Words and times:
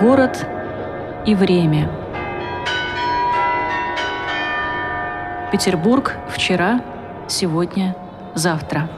Город 0.00 0.46
и 1.24 1.34
время. 1.34 1.88
Петербург 5.50 6.16
вчера, 6.28 6.82
сегодня, 7.28 7.96
завтра. 8.34 8.90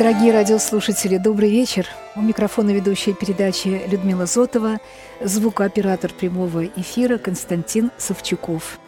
Дорогие 0.00 0.32
радиослушатели, 0.32 1.18
добрый 1.18 1.50
вечер. 1.50 1.86
У 2.16 2.22
микрофона 2.22 2.70
ведущая 2.70 3.12
передачи 3.12 3.82
Людмила 3.86 4.24
Зотова, 4.24 4.78
звукооператор 5.22 6.10
прямого 6.10 6.64
эфира 6.64 7.18
Константин 7.18 7.90
Савчуков. 7.98 8.80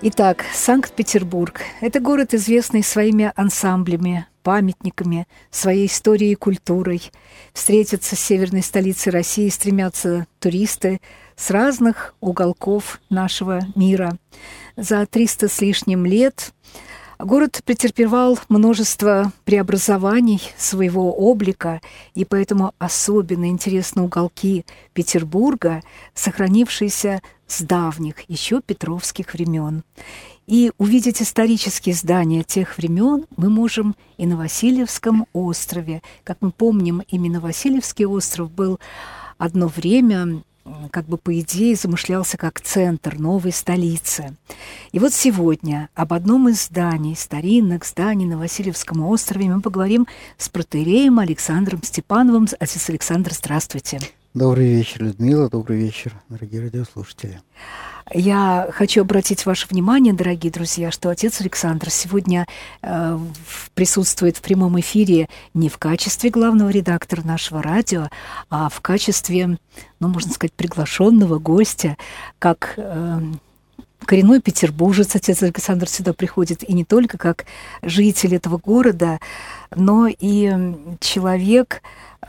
Итак, 0.00 0.46
Санкт-Петербург– 0.54 1.60
это 1.82 2.00
город, 2.00 2.32
известный 2.32 2.82
своими 2.82 3.30
ансамблями, 3.36 4.26
памятниками, 4.42 5.28
своей 5.50 5.86
историей 5.86 6.32
и 6.32 6.36
культурой. 6.36 7.02
Встретиться 7.52 8.16
с 8.16 8.20
северной 8.20 8.62
столицей 8.62 9.12
России 9.12 9.50
стремятся 9.50 10.26
туристы 10.38 11.02
с 11.36 11.50
разных 11.50 12.14
уголков 12.20 13.02
нашего 13.10 13.60
мира. 13.74 14.16
За 14.78 15.04
300 15.04 15.48
с 15.48 15.60
лишним 15.60 16.06
лет– 16.06 16.54
Город 17.22 17.60
претерпевал 17.64 18.36
множество 18.48 19.32
преобразований 19.44 20.42
своего 20.58 21.12
облика, 21.12 21.80
и 22.14 22.24
поэтому 22.24 22.74
особенно 22.80 23.48
интересны 23.48 24.02
уголки 24.02 24.66
Петербурга, 24.92 25.84
сохранившиеся 26.14 27.22
с 27.46 27.62
давних, 27.62 28.28
еще 28.28 28.60
петровских 28.60 29.34
времен. 29.34 29.84
И 30.48 30.72
увидеть 30.78 31.22
исторические 31.22 31.94
здания 31.94 32.42
тех 32.42 32.76
времен 32.76 33.26
мы 33.36 33.50
можем 33.50 33.94
и 34.16 34.26
на 34.26 34.36
Васильевском 34.36 35.26
острове. 35.32 36.02
Как 36.24 36.38
мы 36.40 36.50
помним, 36.50 37.04
именно 37.06 37.38
Васильевский 37.38 38.04
остров 38.04 38.50
был 38.50 38.80
одно 39.38 39.68
время 39.68 40.42
как 40.90 41.06
бы 41.06 41.16
по 41.16 41.38
идее 41.40 41.76
замышлялся 41.76 42.36
как 42.36 42.60
центр 42.60 43.18
новой 43.18 43.52
столицы. 43.52 44.36
И 44.92 44.98
вот 44.98 45.12
сегодня 45.12 45.88
об 45.94 46.12
одном 46.12 46.48
из 46.48 46.64
зданий, 46.64 47.16
старинных 47.16 47.84
зданий 47.84 48.26
на 48.26 48.38
Васильевском 48.38 49.02
острове 49.02 49.46
мы 49.46 49.60
поговорим 49.60 50.06
с 50.38 50.48
протереем 50.48 51.18
Александром 51.18 51.82
Степановым. 51.82 52.46
Отец 52.58 52.88
Александр, 52.88 53.32
здравствуйте. 53.32 54.00
Добрый 54.34 54.76
вечер, 54.76 55.02
Людмила. 55.02 55.50
Добрый 55.50 55.76
вечер, 55.76 56.14
дорогие 56.30 56.62
радиослушатели. 56.62 57.42
Я 58.14 58.66
хочу 58.72 59.02
обратить 59.02 59.44
ваше 59.44 59.68
внимание, 59.68 60.14
дорогие 60.14 60.50
друзья, 60.50 60.90
что 60.90 61.10
отец 61.10 61.42
Александр 61.42 61.90
сегодня 61.90 62.46
э, 62.80 63.18
присутствует 63.74 64.38
в 64.38 64.40
прямом 64.40 64.80
эфире 64.80 65.28
не 65.52 65.68
в 65.68 65.76
качестве 65.76 66.30
главного 66.30 66.70
редактора 66.70 67.20
нашего 67.22 67.62
радио, 67.62 68.08
а 68.48 68.70
в 68.70 68.80
качестве, 68.80 69.58
ну, 70.00 70.08
можно 70.08 70.32
сказать, 70.32 70.54
приглашенного 70.54 71.38
гостя, 71.38 71.98
как 72.38 72.72
э, 72.78 73.20
коренной 74.06 74.40
петербуржец, 74.40 75.14
отец 75.14 75.42
Александр 75.42 75.88
сюда 75.88 76.12
приходит, 76.14 76.68
и 76.68 76.72
не 76.72 76.86
только 76.86 77.18
как 77.18 77.44
житель 77.82 78.34
этого 78.34 78.56
города, 78.56 79.20
но 79.76 80.08
и 80.08 80.52
человек, 81.00 81.82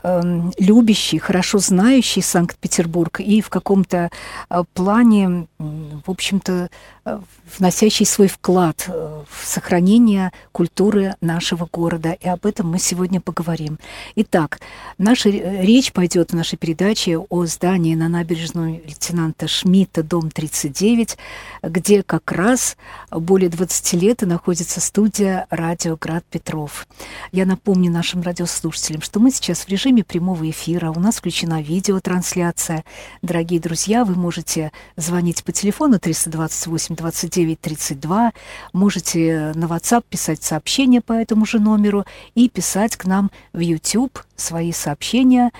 Эм, 0.06 0.52
любящий, 0.58 1.18
хорошо 1.18 1.58
знающий 1.60 2.20
Санкт-Петербург 2.20 3.20
и 3.20 3.40
в 3.40 3.48
каком-то 3.48 4.10
э, 4.50 4.64
плане, 4.74 5.46
в 5.58 6.10
общем-то, 6.10 6.68
э, 7.06 7.20
вносящий 7.58 8.04
свой 8.04 8.28
вклад 8.28 8.84
э, 8.86 9.22
в 9.26 9.46
сохранение 9.46 10.30
культуры 10.52 11.14
нашего 11.22 11.66
города. 11.72 12.12
И 12.20 12.28
об 12.28 12.44
этом 12.44 12.70
мы 12.70 12.78
сегодня 12.80 13.22
поговорим. 13.22 13.78
Итак, 14.14 14.60
наша 14.98 15.30
речь 15.30 15.90
пойдет 15.90 16.32
в 16.32 16.36
нашей 16.36 16.58
передаче 16.58 17.16
о 17.16 17.46
здании 17.46 17.94
на 17.94 18.10
набережную 18.10 18.82
лейтенанта 18.84 19.48
Шмидта, 19.48 20.02
дом 20.02 20.30
39, 20.30 21.16
где 21.62 22.02
как 22.02 22.30
раз 22.30 22.76
более 23.10 23.48
20 23.48 23.92
лет 23.94 24.22
и 24.22 24.26
находится 24.26 24.82
студия 24.82 25.46
«Радио 25.48 25.96
Град 25.96 26.24
Петров». 26.30 26.86
Я 27.34 27.46
напомню 27.46 27.90
нашим 27.90 28.22
радиослушателям, 28.22 29.02
что 29.02 29.18
мы 29.18 29.32
сейчас 29.32 29.62
в 29.64 29.68
режиме 29.68 30.04
прямого 30.04 30.48
эфира, 30.48 30.92
у 30.92 31.00
нас 31.00 31.16
включена 31.16 31.60
видеотрансляция. 31.60 32.84
Дорогие 33.22 33.58
друзья, 33.58 34.04
вы 34.04 34.14
можете 34.14 34.70
звонить 34.94 35.42
по 35.42 35.50
телефону 35.50 35.98
328 35.98 36.94
29 36.94 37.60
32, 37.60 38.32
можете 38.72 39.52
на 39.56 39.64
WhatsApp 39.64 40.04
писать 40.08 40.44
сообщения 40.44 41.00
по 41.00 41.12
этому 41.12 41.44
же 41.44 41.58
номеру 41.58 42.04
и 42.36 42.48
писать 42.48 42.94
к 42.94 43.04
нам 43.04 43.32
в 43.52 43.58
YouTube 43.58 44.16
свои 44.36 44.72
сообщения. 44.72 45.50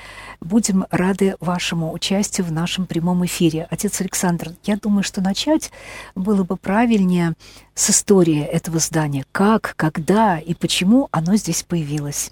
Будем 0.41 0.87
рады 0.91 1.37
вашему 1.41 1.93
участию 1.93 2.47
в 2.47 2.53
нашем 2.53 2.87
прямом 2.87 3.25
эфире. 3.27 3.67
Отец 3.71 4.01
Александр, 4.01 4.53
я 4.65 4.77
думаю, 4.77 5.03
что 5.03 5.21
начать 5.21 5.71
было 6.15 6.45
бы 6.45 6.57
правильнее 6.57 7.35
с 7.75 7.91
истории 7.91 8.43
этого 8.43 8.79
здания. 8.79 9.25
Как, 9.33 9.75
когда 9.77 10.39
и 10.39 10.55
почему 10.55 11.09
оно 11.11 11.37
здесь 11.37 11.63
появилось. 11.63 12.31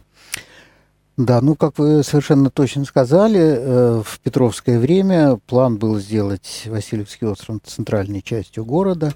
Да, 1.19 1.43
ну, 1.43 1.57
как 1.57 1.79
вы 1.79 2.03
совершенно 2.03 2.49
точно 2.49 2.87
сказали, 2.87 3.39
э, 3.41 4.03
в 4.05 4.19
Петровское 4.21 4.79
время 4.79 5.39
план 5.47 5.77
был 5.77 5.99
сделать 5.99 6.65
Васильевский 6.67 7.27
остров 7.27 7.61
центральной 7.65 8.23
частью 8.23 8.65
города, 8.65 9.13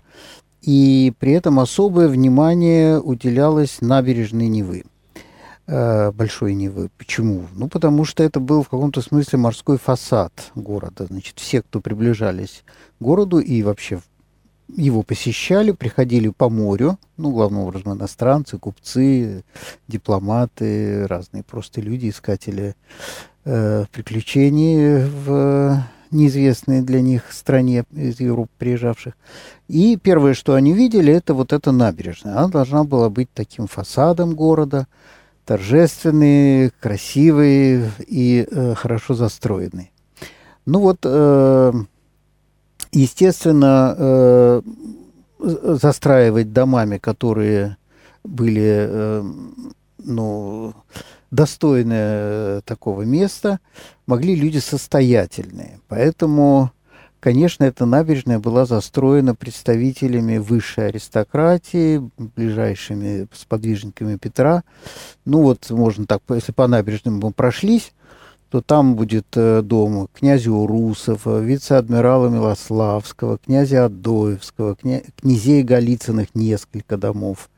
и 0.61 1.15
при 1.19 1.33
этом 1.33 1.59
особое 1.59 2.09
внимание 2.09 3.01
уделялось 3.01 3.81
набережной 3.81 4.49
Невы, 4.49 4.85
Большой 5.67 6.55
Невы. 6.55 6.91
Почему? 6.97 7.47
Ну, 7.55 7.69
потому 7.69 8.05
что 8.05 8.23
это 8.23 8.39
был 8.39 8.63
в 8.63 8.69
каком-то 8.69 9.01
смысле 9.03 9.39
морской 9.39 9.79
фасад 9.79 10.53
города. 10.55 11.07
Значит, 11.07 11.41
все, 11.41 11.63
кто 11.63 11.81
приближались 11.81 12.63
к 12.99 13.03
городу 13.03 13.41
и 13.41 13.63
вообще 13.63 14.01
его 14.69 15.03
посещали, 15.03 15.73
приходили 15.73 16.29
по 16.29 16.49
морю, 16.49 16.99
ну, 17.17 17.33
главным 17.33 17.63
образом, 17.63 17.95
иностранцы, 17.95 18.59
купцы, 18.59 19.45
дипломаты, 19.89 21.07
разные 21.07 21.43
просто 21.43 21.81
люди, 21.81 22.11
искатели 22.11 22.75
э, 23.45 23.85
приключений 23.93 25.05
в 25.05 25.85
неизвестной 26.11 26.83
для 26.83 27.01
них 27.01 27.33
стране 27.33 27.85
из 27.93 28.21
Европы 28.21 28.51
приезжавших. 28.59 29.15
И 29.69 29.97
первое, 29.97 30.35
что 30.35 30.55
они 30.55 30.73
видели, 30.73 31.13
это 31.13 31.35
вот 31.35 31.53
эта 31.53 31.73
набережная. 31.73 32.37
Она 32.37 32.49
должна 32.49 32.85
была 32.85 33.09
быть 33.11 33.29
таким 33.33 33.67
фасадом 33.67 34.35
города, 34.35 34.87
торжественный, 35.47 36.71
красивый 36.81 37.91
и 38.07 38.47
э, 38.51 38.75
хорошо 38.75 39.15
застроенный. 39.15 39.93
Ну 40.67 40.81
вот... 40.81 40.99
Э, 41.05 41.73
Естественно, 42.93 43.95
э, 43.99 44.63
застраивать 45.39 46.53
домами, 46.55 46.97
которые 46.97 47.77
были 48.25 48.89
э, 48.89 49.23
ну, 49.99 50.73
достойны 51.31 51.95
э, 51.95 52.61
такого 52.65 53.03
места, 53.03 53.61
могли 54.07 54.35
люди 54.35 54.59
состоятельные. 54.59 55.81
Поэтому, 55.89 56.71
конечно, 57.27 57.65
эта 57.65 57.87
набережная 57.87 58.39
была 58.39 58.67
застроена 58.67 59.35
представителями 59.35 60.39
высшей 60.39 60.87
аристократии, 60.91 62.09
ближайшими 62.19 63.27
сподвижниками 63.33 64.17
Петра. 64.17 64.63
Ну 65.25 65.43
вот, 65.43 65.69
можно 65.71 66.07
так, 66.07 66.23
если 66.29 66.53
по 66.53 66.69
набережным 66.69 67.19
мы 67.19 67.33
прошлись, 67.33 67.93
то 68.49 68.61
там 68.61 68.95
будет 68.95 69.27
э, 69.35 69.63
дом 69.63 70.09
князя 70.15 70.53
Урусова, 70.53 71.41
вице-адмирала 71.41 72.29
Милославского, 72.29 73.39
князя 73.39 73.87
Адоевского, 73.87 74.77
кня... 74.77 75.03
князей 75.21 75.65
Голицыных 75.65 76.29
несколько 76.35 76.97
домов, 76.97 77.51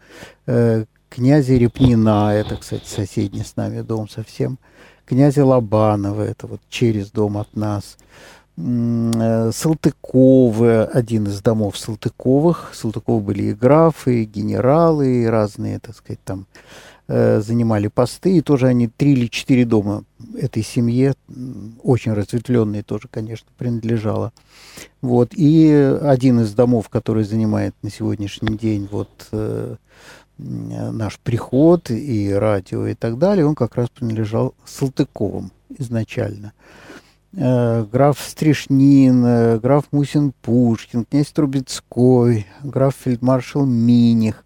э, 0.47 0.87
князя 1.11 1.53
Репнина, 1.57 2.33
это, 2.33 2.57
кстати, 2.57 2.87
соседний 2.87 3.45
с 3.45 3.55
нами 3.55 3.83
дом 3.83 4.09
совсем, 4.09 4.59
князя 5.05 5.45
Лобанова, 5.45 6.23
это 6.23 6.47
вот 6.47 6.63
через 6.71 7.11
дом 7.11 7.37
от 7.37 7.55
нас, 7.55 7.99
э, 7.99 8.38
Салтыковы, 9.53 10.83
один 10.85 11.27
из 11.27 11.41
домов 11.41 11.79
Салтыковых. 11.79 12.73
Салтыковы 12.75 13.21
были 13.21 13.43
и 13.45 13.55
графы, 13.55 14.23
и 14.23 14.25
генералы, 14.25 15.23
и 15.23 15.27
разные, 15.27 15.79
так 15.79 15.95
сказать, 15.95 16.21
там 16.25 16.47
Э, 17.11 17.41
занимали 17.41 17.89
посты, 17.89 18.37
и 18.37 18.43
тоже 18.43 18.67
они 18.67 18.87
три 18.87 19.13
или 19.13 19.29
четыре 19.29 19.65
дома 19.65 20.05
этой 20.37 20.63
семье, 20.63 21.15
очень 21.83 22.13
разветвленные 22.13 22.83
тоже, 22.83 23.09
конечно, 23.11 23.49
принадлежало. 23.57 24.35
Вот. 25.01 25.31
И 25.33 25.73
один 26.03 26.41
из 26.41 26.53
домов, 26.53 26.91
который 26.91 27.25
занимает 27.25 27.75
на 27.81 27.89
сегодняшний 27.89 28.59
день 28.59 28.87
вот, 28.93 29.09
э, 29.33 29.77
наш 30.37 31.19
приход 31.21 31.91
и 31.91 32.31
радио 32.31 32.87
и 32.87 32.93
так 32.93 33.17
далее, 33.17 33.47
он 33.47 33.55
как 33.55 33.77
раз 33.77 33.89
принадлежал 33.89 34.55
Салтыковым 34.67 35.51
изначально. 35.79 36.53
Э, 36.53 36.88
граф 37.33 38.21
Стришнин, 38.21 39.25
э, 39.25 39.59
граф 39.59 39.85
Мусин-Пушкин, 39.91 41.05
князь 41.05 41.29
Трубецкой, 41.29 42.47
граф 42.63 42.95
фельдмаршал 43.05 43.67
Миних, 43.67 44.45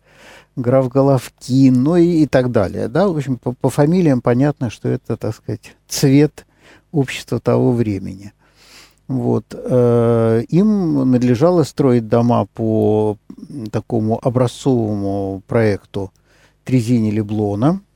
граф 0.57 0.89
Головкин, 0.89 1.83
ну 1.83 1.97
и, 1.97 2.23
и 2.23 2.27
так 2.27 2.51
далее. 2.51 2.89
Да? 2.89 3.09
В 3.09 3.17
общем, 3.17 3.37
по, 3.37 3.53
по 3.53 3.71
фамилиям 3.71 4.21
понятно, 4.21 4.69
что 4.71 4.89
это, 4.89 5.17
так 5.17 5.35
сказать, 5.35 5.77
цвет 5.87 6.45
общества 6.91 7.39
того 7.39 7.73
времени. 7.73 8.33
Вот. 9.07 9.45
Э, 9.53 10.43
им 10.49 11.11
надлежало 11.11 11.63
строить 11.63 12.09
дома 12.09 12.47
по 12.47 13.17
такому 13.71 14.19
образцовому 14.21 15.43
проекту 15.47 16.13
Трезини 16.65 17.11
Леблона– 17.11 17.81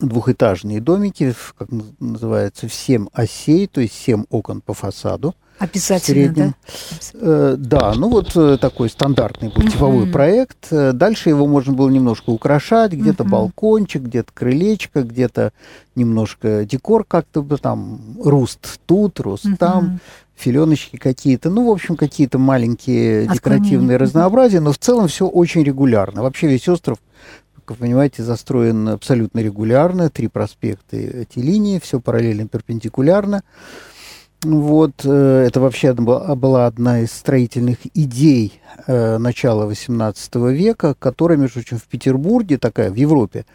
двухэтажные 0.00 0.80
домики, 0.80 1.34
как 1.56 1.68
называется, 2.00 2.68
в 2.68 2.74
7 2.74 3.06
осей, 3.12 3.66
то 3.66 3.80
есть 3.80 3.94
7 3.94 4.24
окон 4.30 4.60
по 4.60 4.74
фасаду. 4.74 5.34
Обязательно, 5.58 6.34
да? 6.34 6.54
Э, 7.14 7.54
да, 7.56 7.94
ну 7.96 8.10
вот 8.10 8.36
э, 8.36 8.58
такой 8.60 8.90
стандартный 8.90 9.48
был 9.48 9.62
типовой 9.62 10.04
uh-huh. 10.04 10.12
проект. 10.12 10.66
Э, 10.70 10.92
дальше 10.92 11.30
его 11.30 11.46
можно 11.46 11.72
было 11.72 11.88
немножко 11.88 12.28
украшать, 12.28 12.92
где-то 12.92 13.24
uh-huh. 13.24 13.28
балкончик, 13.28 14.02
где-то 14.02 14.30
крылечко, 14.34 15.02
где-то 15.02 15.52
немножко 15.94 16.66
декор 16.66 17.04
как-то 17.04 17.42
бы 17.42 17.56
там, 17.56 18.00
руст 18.22 18.80
тут, 18.84 19.18
руст 19.20 19.46
uh-huh. 19.46 19.56
там, 19.56 20.00
филеночки 20.34 20.96
какие-то, 20.96 21.48
ну, 21.48 21.66
в 21.66 21.70
общем, 21.70 21.96
какие-то 21.96 22.38
маленькие 22.38 23.26
декоративные 23.26 23.96
разнообразия, 23.96 24.60
но 24.60 24.72
в 24.72 24.78
целом 24.78 25.08
все 25.08 25.26
очень 25.26 25.62
регулярно. 25.62 26.22
Вообще 26.22 26.48
весь 26.48 26.68
остров 26.68 26.98
вы 27.70 27.76
понимаете, 27.76 28.22
застроен 28.22 28.88
абсолютно 28.88 29.40
регулярно, 29.40 30.10
три 30.10 30.28
проспекта 30.28 30.96
эти 30.96 31.38
линии, 31.38 31.78
все 31.78 32.00
параллельно, 32.00 32.48
перпендикулярно. 32.48 33.42
Вот, 34.42 35.04
э, 35.04 35.44
это 35.46 35.60
вообще 35.60 35.92
была 35.92 36.66
одна 36.66 37.00
из 37.00 37.10
строительных 37.10 37.78
идей 37.94 38.60
э, 38.86 39.18
начала 39.18 39.68
XVIII 39.68 40.52
века, 40.52 40.94
которая, 40.98 41.38
между 41.38 41.54
прочим, 41.54 41.78
в 41.78 41.84
Петербурге, 41.84 42.58
такая, 42.58 42.90
в 42.90 42.94
Европе, 42.94 43.46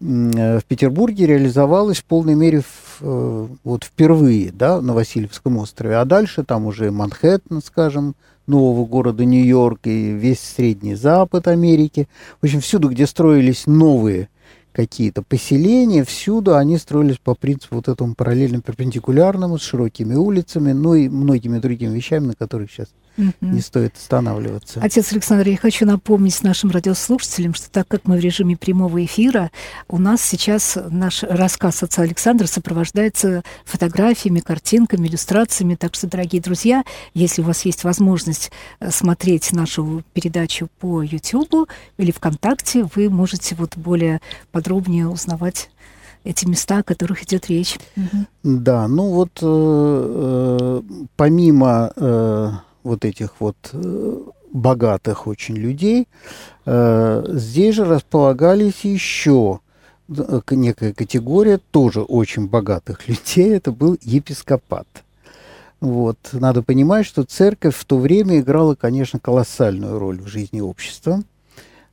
э, 0.00 0.58
в 0.58 0.64
Петербурге 0.64 1.26
реализовалась 1.26 1.98
в 1.98 2.04
полной 2.04 2.34
мере 2.34 2.62
вот 3.00 3.84
впервые, 3.84 4.50
да, 4.50 4.80
на 4.80 4.92
Васильевском 4.92 5.56
острове, 5.58 5.96
а 5.98 6.04
дальше 6.04 6.42
там 6.42 6.66
уже 6.66 6.90
Манхэттен, 6.90 7.62
скажем, 7.62 8.16
нового 8.48 8.84
города 8.86 9.24
Нью-Йорк 9.24 9.86
и 9.86 10.12
весь 10.12 10.40
Средний 10.40 10.94
Запад 10.94 11.48
Америки. 11.48 12.08
В 12.40 12.44
общем, 12.44 12.60
всюду, 12.60 12.88
где 12.88 13.06
строились 13.06 13.66
новые 13.66 14.28
какие-то 14.72 15.22
поселения, 15.22 16.04
всюду 16.04 16.56
они 16.56 16.78
строились 16.78 17.18
по 17.18 17.34
принципу 17.34 17.76
вот 17.76 17.88
этому 17.88 18.14
параллельно 18.14 18.60
перпендикулярному, 18.60 19.58
с 19.58 19.62
широкими 19.62 20.14
улицами, 20.14 20.72
ну 20.72 20.94
и 20.94 21.08
многими 21.08 21.58
другими 21.58 21.94
вещами, 21.94 22.28
на 22.28 22.34
которых 22.34 22.70
сейчас 22.70 22.88
угу. 23.18 23.32
не 23.40 23.60
стоит 23.60 23.96
останавливаться. 23.96 24.80
Отец 24.82 25.12
Александр, 25.12 25.48
я 25.48 25.56
хочу 25.56 25.84
напомнить 25.84 26.42
нашим 26.42 26.70
радиослушателям, 26.70 27.54
что 27.54 27.70
так 27.70 27.88
как 27.88 28.06
мы 28.06 28.16
в 28.16 28.20
режиме 28.20 28.56
прямого 28.56 29.04
эфира, 29.04 29.50
у 29.88 29.98
нас 29.98 30.22
сейчас 30.22 30.78
наш 30.90 31.22
рассказ 31.22 31.82
отца 31.82 32.02
Александра 32.02 32.46
сопровождается 32.46 33.42
фотографиями, 33.64 34.40
картинками, 34.40 35.06
иллюстрациями. 35.08 35.74
Так 35.74 35.94
что, 35.94 36.06
дорогие 36.06 36.40
друзья, 36.40 36.84
если 37.14 37.42
у 37.42 37.44
вас 37.44 37.64
есть 37.64 37.84
возможность 37.84 38.50
э, 38.80 38.90
смотреть 38.90 39.52
нашу 39.52 40.02
передачу 40.12 40.68
по 40.78 41.02
YouTube 41.02 41.68
или 41.98 42.12
ВКонтакте, 42.12 42.88
вы 42.94 43.10
можете 43.10 43.54
вот 43.54 43.76
более 43.76 44.20
подробнее 44.52 45.08
узнавать 45.08 45.70
эти 46.24 46.46
места, 46.46 46.78
о 46.78 46.82
которых 46.82 47.22
идет 47.22 47.48
речь. 47.48 47.78
Угу. 47.96 48.26
Да, 48.42 48.88
ну 48.88 49.10
вот 49.10 49.38
э, 49.40 49.42
э, 49.42 50.82
помимо 51.16 51.92
э, 51.96 52.50
вот 52.82 53.04
этих 53.04 53.40
вот 53.40 53.56
э, 53.72 54.16
богатых 54.52 55.26
очень 55.26 55.56
людей, 55.56 56.08
э, 56.66 57.24
здесь 57.28 57.74
же 57.74 57.84
располагались 57.84 58.84
еще 58.84 59.60
э, 60.08 60.40
некая 60.50 60.92
категория 60.92 61.58
тоже 61.70 62.02
очень 62.02 62.48
богатых 62.48 63.08
людей, 63.08 63.54
это 63.54 63.72
был 63.72 63.98
епископат. 64.02 64.86
Вот. 65.80 66.18
Надо 66.32 66.62
понимать, 66.62 67.06
что 67.06 67.22
церковь 67.22 67.76
в 67.76 67.84
то 67.84 67.98
время 67.98 68.40
играла, 68.40 68.74
конечно, 68.74 69.20
колоссальную 69.20 69.98
роль 69.98 70.20
в 70.20 70.26
жизни 70.26 70.60
общества. 70.60 71.22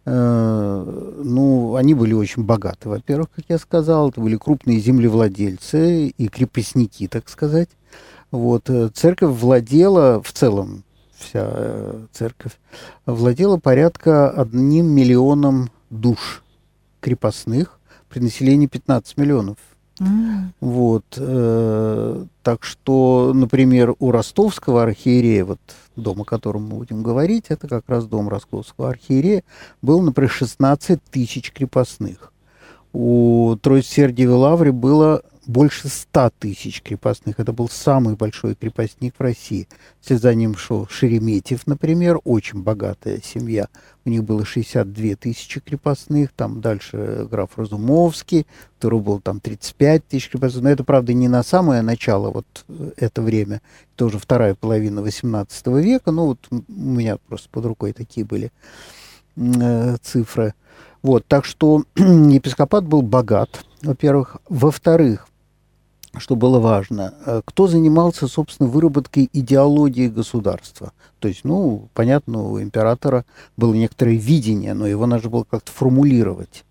Ну, 0.07 1.75
они 1.75 1.95
были 1.95 2.13
очень 2.13 2.43
богаты, 2.43 2.89
во-первых, 2.89 3.27
как 3.35 3.45
я 3.49 3.57
сказал, 3.57 4.09
это 4.09 4.21
были 4.21 4.38
крупные 4.38 4.79
землевладельцы 4.79 6.09
и 6.09 6.27
крепостники, 6.27 7.07
так 7.07 7.27
сказать. 7.27 7.69
Вот. 8.35 8.69
Церковь 8.93 9.39
владела 9.39 10.21
в 10.21 10.31
целом 10.31 10.83
вся 11.17 11.47
э, 11.51 12.05
церковь, 12.11 12.53
владела 13.05 13.57
порядка 13.57 14.29
одним 14.29 14.87
миллионом 14.87 15.69
душ 15.89 16.43
крепостных 16.99 17.79
при 18.09 18.19
населении 18.19 18.67
15 18.67 19.17
миллионов. 19.17 19.57
Mm. 19.99 20.49
Вот. 20.59 21.05
Э, 21.17 22.25
так 22.43 22.63
что, 22.63 23.31
например, 23.33 23.95
у 23.99 24.11
ростовского 24.11 24.83
архиерея, 24.83 25.45
вот 25.45 25.59
дом, 25.95 26.21
о 26.21 26.25
котором 26.25 26.63
мы 26.63 26.77
будем 26.77 27.03
говорить, 27.03 27.45
это 27.49 27.67
как 27.67 27.85
раз 27.88 28.05
дом 28.05 28.27
ростовского 28.27 28.89
архиерея, 28.89 29.43
был, 29.81 30.01
например, 30.01 30.29
16 30.29 31.01
тысяч 31.11 31.51
крепостных. 31.51 32.33
У 32.91 33.57
Троиц-Сергиевой 33.61 34.35
лавры 34.35 34.71
было 34.71 35.21
больше 35.47 35.88
ста 35.89 36.30
тысяч 36.30 36.81
крепостных. 36.81 37.39
Это 37.39 37.53
был 37.53 37.69
самый 37.69 38.15
большой 38.15 38.56
крепостник 38.56 39.15
в 39.18 39.21
России. 39.21 39.68
Вслед 40.01 40.21
за 40.21 40.36
ним 40.36 40.56
шел 40.56 40.88
Шереметьев, 40.88 41.68
например, 41.68 42.19
очень 42.24 42.62
богатая 42.63 43.21
семья. 43.24 43.68
У 44.06 44.09
них 44.09 44.24
было 44.24 44.45
62 44.45 45.15
тысячи 45.15 45.59
крепостных. 45.59 46.31
Там 46.36 46.62
дальше 46.62 47.27
граф 47.30 47.51
Разумовский, 47.57 48.45
второй 48.77 49.01
был 49.01 49.19
там 49.19 49.39
35 49.39 50.07
тысяч 50.07 50.30
крепостных. 50.30 50.63
Но 50.63 50.69
это, 50.69 50.83
правда, 50.83 51.13
не 51.13 51.27
на 51.27 51.44
самое 51.44 51.81
начало 51.81 52.31
вот 52.31 52.65
э, 52.68 52.91
это 52.98 53.21
время. 53.21 53.62
Это 53.95 54.06
уже 54.06 54.19
вторая 54.19 54.56
половина 54.56 55.01
18 55.01 55.68
века. 55.68 56.12
Ну, 56.12 56.27
вот 56.27 56.39
у 56.51 56.63
меня 56.69 57.18
просто 57.27 57.50
под 57.50 57.65
рукой 57.65 57.94
такие 57.94 58.25
были 58.25 58.51
э, 59.36 59.98
цифры. 60.01 60.53
Вот, 61.01 61.25
так 61.27 61.45
что 61.45 61.83
епископат 61.95 62.86
был 62.86 63.03
богат, 63.03 63.63
во-первых. 63.83 64.38
Во-вторых, 64.50 65.27
что 66.19 66.35
было 66.35 66.59
важно, 66.59 67.13
э, 67.25 67.41
кто 67.45 67.67
занимался, 67.67 68.27
собственно, 68.27 68.69
выработкой 68.69 69.29
идеологии 69.34 70.07
государства. 70.07 70.91
То 71.19 71.27
есть, 71.27 71.43
ну, 71.43 71.89
понятно, 71.93 72.43
у 72.43 72.62
императора 72.62 73.25
было 73.57 73.74
некоторое 73.74 74.15
видение, 74.15 74.74
но 74.74 74.88
его 74.88 75.05
надо 75.05 75.29
было 75.29 75.43
как-то 75.43 75.72
формулировать. 75.72 76.65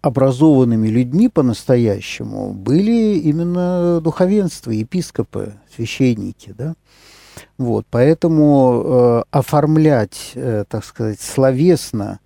Образованными 0.00 0.88
людьми 0.88 1.28
по-настоящему 1.28 2.52
были 2.52 3.18
именно 3.18 4.00
духовенство, 4.00 4.70
епископы, 4.70 5.54
священники, 5.74 6.54
да. 6.56 6.74
Вот, 7.56 7.86
поэтому 7.90 8.82
э, 8.84 9.22
оформлять, 9.30 10.32
э, 10.34 10.64
так 10.68 10.84
сказать, 10.84 11.20
словесно, 11.20 12.18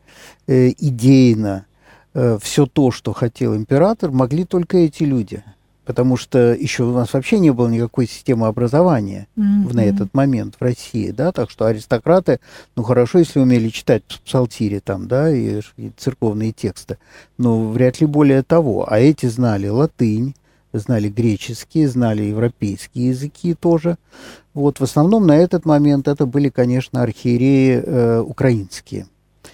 э, 0.47 0.71
идейно 0.79 1.67
э, 2.15 2.39
все 2.41 2.67
то, 2.67 2.91
что 2.91 3.13
хотел 3.13 3.55
император, 3.55 4.11
могли 4.11 4.45
только 4.45 4.79
эти 4.79 5.03
люди– 5.03 5.45
потому 5.87 6.17
что 6.17 6.53
еще 6.53 6.83
у 6.83 6.93
нас 6.93 7.15
вообще 7.15 7.39
не 7.39 7.53
было 7.53 7.69
никакой 7.69 8.07
системы 8.07 8.49
образования 8.49 9.29
mm-hmm. 9.39 9.73
на 9.73 9.85
этот 9.85 10.13
момент 10.13 10.57
в 10.59 10.63
России, 10.63 11.13
да, 11.13 11.33
так 11.33 11.51
что 11.51 11.65
аристократы, 11.65 12.41
ну 12.75 12.83
хорошо, 12.83 13.21
если 13.21 13.39
умели 13.39 13.69
читать 13.69 14.03
псалтири 14.25 14.81
там, 14.81 15.07
да, 15.07 15.31
и, 15.35 15.61
и 15.77 15.93
церковные 15.97 16.53
тексты, 16.53 16.99
но 17.39 17.71
вряд 17.71 18.01
ли 18.01 18.07
более 18.07 18.43
того, 18.43 18.93
а 18.93 18.99
эти 18.99 19.27
знали 19.27 19.69
латынь, 19.69 20.35
знали 20.73 21.09
греческие, 21.09 21.89
знали 21.89 22.25
европейские 22.25 23.09
языки 23.09 23.55
тоже. 23.55 23.97
Вот 24.53 24.81
в 24.81 24.83
основном 24.83 25.27
на 25.27 25.37
этот 25.37 25.65
момент 25.65 26.09
это 26.09 26.27
были, 26.27 26.49
конечно, 26.49 27.03
архиереи 27.03 27.83
э, 27.83 28.21
украинские 28.21 29.07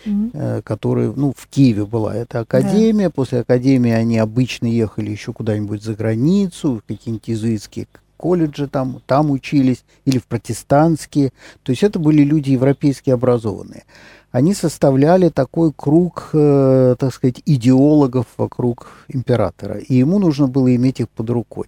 mm-hmm. 0.04 0.62
которые, 0.62 1.12
ну, 1.14 1.32
в 1.36 1.46
Киеве 1.48 1.86
была 1.86 2.14
эта 2.14 2.40
академия. 2.40 3.06
Да. 3.08 3.10
После 3.10 3.40
академии 3.40 3.92
они 3.92 4.18
обычно 4.18 4.66
ехали 4.66 5.10
еще 5.10 5.32
куда-нибудь 5.32 5.82
за 5.82 5.94
границу, 5.94 6.80
в 6.84 6.88
какие-нибудь 6.88 7.28
иезуитские 7.28 7.86
колледжи 8.16 8.68
там, 8.68 9.02
там 9.06 9.30
учились, 9.30 9.84
или 10.04 10.18
в 10.18 10.26
протестантские. 10.26 11.32
То 11.62 11.70
есть 11.70 11.82
это 11.82 11.98
были 11.98 12.22
люди 12.22 12.50
европейские 12.50 13.14
образованные 13.14 13.84
они 14.32 14.54
составляли 14.54 15.28
такой 15.28 15.72
круг, 15.76 16.30
э, 16.32 16.96
так 16.98 17.12
сказать, 17.12 17.42
идеологов 17.44 18.26
вокруг 18.38 19.06
императора, 19.08 19.76
и 19.76 19.94
ему 19.94 20.18
нужно 20.18 20.48
было 20.48 20.74
иметь 20.74 21.00
их 21.00 21.10
под 21.10 21.28
рукой. 21.30 21.66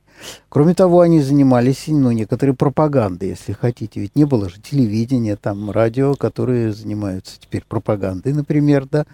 Кроме 0.48 0.74
того, 0.74 1.00
они 1.00 1.20
занимались, 1.20 1.84
ну, 1.88 2.10
некоторой 2.10 2.54
пропагандой, 2.54 3.28
если 3.28 3.52
хотите, 3.52 4.00
ведь 4.00 4.16
не 4.16 4.24
было 4.24 4.48
же 4.48 4.60
телевидения, 4.60 5.36
там, 5.36 5.70
радио, 5.70 6.14
которые 6.14 6.72
занимаются 6.72 7.38
теперь 7.38 7.64
пропагандой, 7.68 8.32
например, 8.32 8.86
да, 8.90 9.04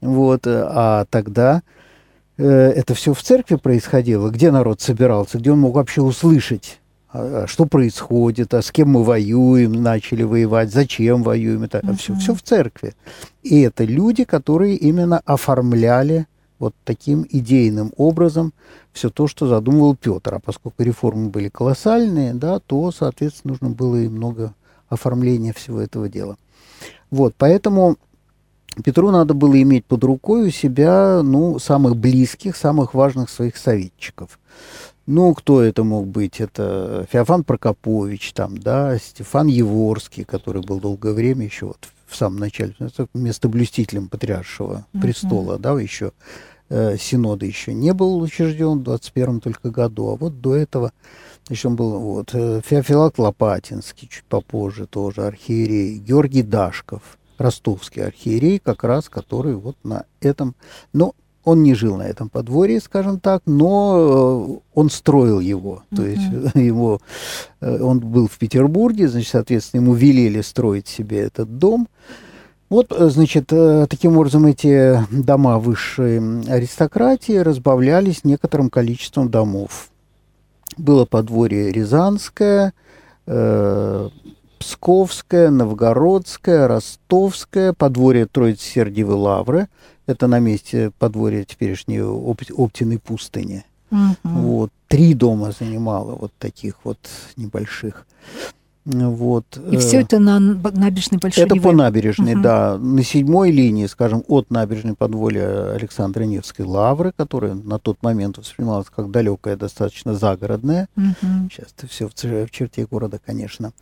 Вот, 0.00 0.42
а 0.48 1.06
тогда 1.08 1.62
э, 2.36 2.44
это 2.44 2.94
все 2.94 3.14
в 3.14 3.22
церкви 3.22 3.54
происходило, 3.54 4.28
где 4.30 4.50
народ 4.50 4.80
собирался, 4.80 5.38
где 5.38 5.52
он 5.52 5.60
мог 5.60 5.76
вообще 5.76 6.02
услышать 6.02 6.80
что 7.46 7.66
происходит, 7.66 8.54
а 8.54 8.62
с 8.62 8.70
кем 8.70 8.90
мы 8.90 9.04
воюем, 9.04 9.72
начали 9.72 10.22
воевать, 10.22 10.72
зачем 10.72 11.22
воюем, 11.22 11.64
это 11.64 11.78
uh-huh. 11.78 11.96
все, 11.96 12.14
все 12.14 12.34
в 12.34 12.42
церкви. 12.42 12.94
И 13.42 13.60
это 13.60 13.84
люди, 13.84 14.24
которые 14.24 14.76
именно 14.76 15.20
оформляли 15.24 16.26
вот 16.58 16.74
таким 16.84 17.26
идейным 17.28 17.92
образом 17.96 18.52
все 18.92 19.10
то, 19.10 19.26
что 19.26 19.48
задумывал 19.48 19.96
Петр. 19.96 20.34
А 20.34 20.38
поскольку 20.38 20.82
реформы 20.82 21.28
были 21.28 21.48
колоссальные, 21.48 22.34
да, 22.34 22.60
то, 22.60 22.92
соответственно, 22.92 23.52
нужно 23.52 23.70
было 23.70 23.96
и 23.96 24.08
много 24.08 24.54
оформления 24.88 25.52
всего 25.52 25.80
этого 25.80 26.08
дела. 26.08 26.36
Вот, 27.10 27.34
поэтому 27.36 27.96
Петру 28.84 29.10
надо 29.10 29.34
было 29.34 29.60
иметь 29.60 29.84
под 29.84 30.04
рукой 30.04 30.48
у 30.48 30.50
себя, 30.50 31.20
ну, 31.22 31.58
самых 31.58 31.96
близких, 31.96 32.56
самых 32.56 32.94
важных 32.94 33.28
своих 33.28 33.56
советчиков. 33.56 34.38
Ну, 35.06 35.34
кто 35.34 35.62
это 35.62 35.82
мог 35.82 36.06
быть? 36.06 36.40
Это 36.40 37.06
Феофан 37.10 37.42
Прокопович, 37.42 38.32
там, 38.32 38.56
да, 38.56 38.96
Стефан 38.98 39.48
Еворский, 39.48 40.24
который 40.24 40.62
был 40.62 40.78
долгое 40.78 41.12
время 41.12 41.44
еще 41.44 41.66
вот 41.66 41.88
в 42.06 42.14
самом 42.14 42.38
начале, 42.38 42.74
местоблюстителем 43.14 44.08
патриаршего 44.08 44.86
mm-hmm. 44.92 45.00
престола, 45.00 45.58
да, 45.58 45.80
еще 45.80 46.12
э, 46.68 46.96
синода 46.98 47.46
еще 47.46 47.74
не 47.74 47.92
был 47.92 48.20
учрежден 48.20 48.80
в 48.80 48.82
21 48.82 49.40
только 49.40 49.70
году, 49.70 50.10
а 50.10 50.16
вот 50.16 50.40
до 50.40 50.54
этого 50.54 50.92
еще 51.48 51.68
он 51.68 51.76
был 51.76 51.98
вот 51.98 52.30
э, 52.34 52.60
Феофилат 52.64 53.18
Лопатинский, 53.18 54.08
чуть 54.08 54.24
попозже 54.24 54.86
тоже 54.86 55.22
архиерей, 55.22 55.98
Георгий 55.98 56.42
Дашков, 56.42 57.18
ростовский 57.38 58.04
архиерей, 58.04 58.58
как 58.58 58.84
раз 58.84 59.08
который 59.08 59.54
вот 59.54 59.76
на 59.82 60.04
этом, 60.20 60.54
ну, 60.92 61.14
он 61.44 61.62
не 61.62 61.74
жил 61.74 61.96
на 61.96 62.02
этом 62.02 62.28
подворье, 62.28 62.80
скажем 62.80 63.18
так, 63.18 63.42
но 63.46 64.60
э, 64.60 64.60
он 64.74 64.90
строил 64.90 65.40
его. 65.40 65.82
Uh-huh. 65.90 65.96
То 65.96 66.06
есть 66.06 66.54
его, 66.54 67.00
э, 67.60 67.82
он 67.82 67.98
был 68.00 68.28
в 68.28 68.38
Петербурге, 68.38 69.08
значит, 69.08 69.30
соответственно, 69.30 69.82
ему 69.82 69.94
велели 69.94 70.40
строить 70.40 70.88
себе 70.88 71.20
этот 71.20 71.58
дом. 71.58 71.88
Вот, 72.68 72.92
э, 72.92 73.08
значит, 73.08 73.48
таким 73.48 74.16
образом 74.16 74.46
эти 74.46 75.04
дома 75.10 75.58
высшей 75.58 76.18
аристократии 76.48 77.36
разбавлялись 77.36 78.24
некоторым 78.24 78.70
количеством 78.70 79.28
домов. 79.28 79.88
Было 80.76 81.04
подворье 81.04 81.70
Рязанское, 81.70 82.72
Псковское, 84.58 85.50
Новгородское, 85.50 86.66
Ростовское, 86.66 87.74
подворье 87.74 88.26
Троицы-Сергиевой 88.26 89.16
Лавры– 89.16 89.68
это 90.06 90.26
на 90.26 90.38
месте 90.38 90.92
подворья 90.98 91.44
теперешней 91.44 92.02
Оптиной 92.02 92.98
пустыни. 92.98 93.64
Угу. 93.90 94.16
Вот. 94.24 94.70
Три 94.88 95.14
дома 95.14 95.52
занимала 95.52 96.14
вот 96.14 96.32
таких 96.38 96.76
вот 96.84 96.98
небольших. 97.36 98.06
Вот. 98.84 99.44
И 99.70 99.76
все 99.76 100.00
это 100.00 100.18
на 100.18 100.40
набережной 100.40 101.18
Большой 101.18 101.44
Это 101.44 101.54
по 101.56 101.70
набережной, 101.70 102.34
угу. 102.34 102.42
да. 102.42 102.78
На 102.78 103.04
седьмой 103.04 103.52
линии, 103.52 103.86
скажем, 103.86 104.24
от 104.26 104.50
набережной 104.50 104.94
подволья 104.94 105.72
Александра 105.72 106.24
Невской 106.24 106.66
лавры, 106.66 107.12
которая 107.16 107.54
на 107.54 107.78
тот 107.78 108.02
момент 108.02 108.38
воспринималась 108.38 108.88
как 108.94 109.10
далекая, 109.10 109.56
достаточно 109.56 110.14
загородная. 110.14 110.88
Угу. 110.96 111.50
Сейчас 111.50 111.68
это 111.76 111.86
все 111.86 112.08
в, 112.08 112.12
в 112.12 112.50
черте 112.50 112.86
города, 112.90 113.20
конечно. 113.24 113.72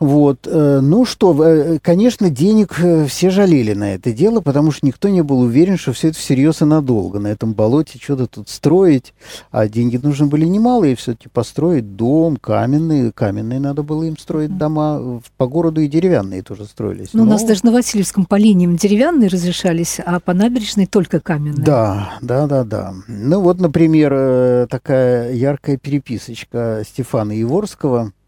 Вот. 0.00 0.48
Э, 0.50 0.80
ну 0.82 1.04
что, 1.04 1.44
э, 1.44 1.78
конечно, 1.80 2.28
денег 2.28 2.74
э, 2.80 3.06
все 3.06 3.30
жалели 3.30 3.74
на 3.74 3.94
это 3.94 4.12
дело, 4.12 4.40
потому 4.40 4.72
что 4.72 4.84
никто 4.86 5.08
не 5.08 5.22
был 5.22 5.40
уверен, 5.40 5.78
что 5.78 5.92
все 5.92 6.08
это 6.08 6.18
всерьез 6.18 6.62
и 6.62 6.64
надолго. 6.64 7.20
На 7.20 7.28
этом 7.28 7.54
болоте 7.54 7.98
что-то 8.02 8.26
тут 8.26 8.48
строить. 8.48 9.14
А 9.52 9.68
деньги 9.68 9.96
нужны 9.96 10.26
были 10.26 10.46
немалые, 10.46 10.96
все-таки 10.96 11.28
построить 11.28 11.94
дом 11.94 12.36
каменный. 12.36 13.12
Каменные 13.12 13.60
надо 13.60 13.84
было 13.84 14.02
им 14.02 14.18
строить 14.18 14.58
дома. 14.58 15.22
По 15.36 15.46
городу 15.46 15.80
и 15.80 15.86
деревянные 15.86 16.42
тоже 16.42 16.64
строились. 16.64 17.10
Но, 17.12 17.24
Но... 17.24 17.30
у 17.30 17.32
нас 17.32 17.44
даже 17.44 17.60
на 17.64 17.70
Васильевском 17.70 18.24
по 18.24 18.34
линиям 18.34 18.76
деревянные 18.76 19.28
разрешались, 19.28 20.00
а 20.04 20.18
по 20.18 20.34
набережной 20.34 20.86
только 20.86 21.20
каменные. 21.20 21.64
Да, 21.64 22.14
да, 22.20 22.46
да, 22.48 22.64
да. 22.64 22.94
Ну 23.06 23.40
вот, 23.40 23.60
например, 23.60 24.66
такая 24.68 25.32
яркая 25.34 25.76
переписочка 25.76 26.82
Стефана 26.84 27.32
Еворского– 27.32 28.12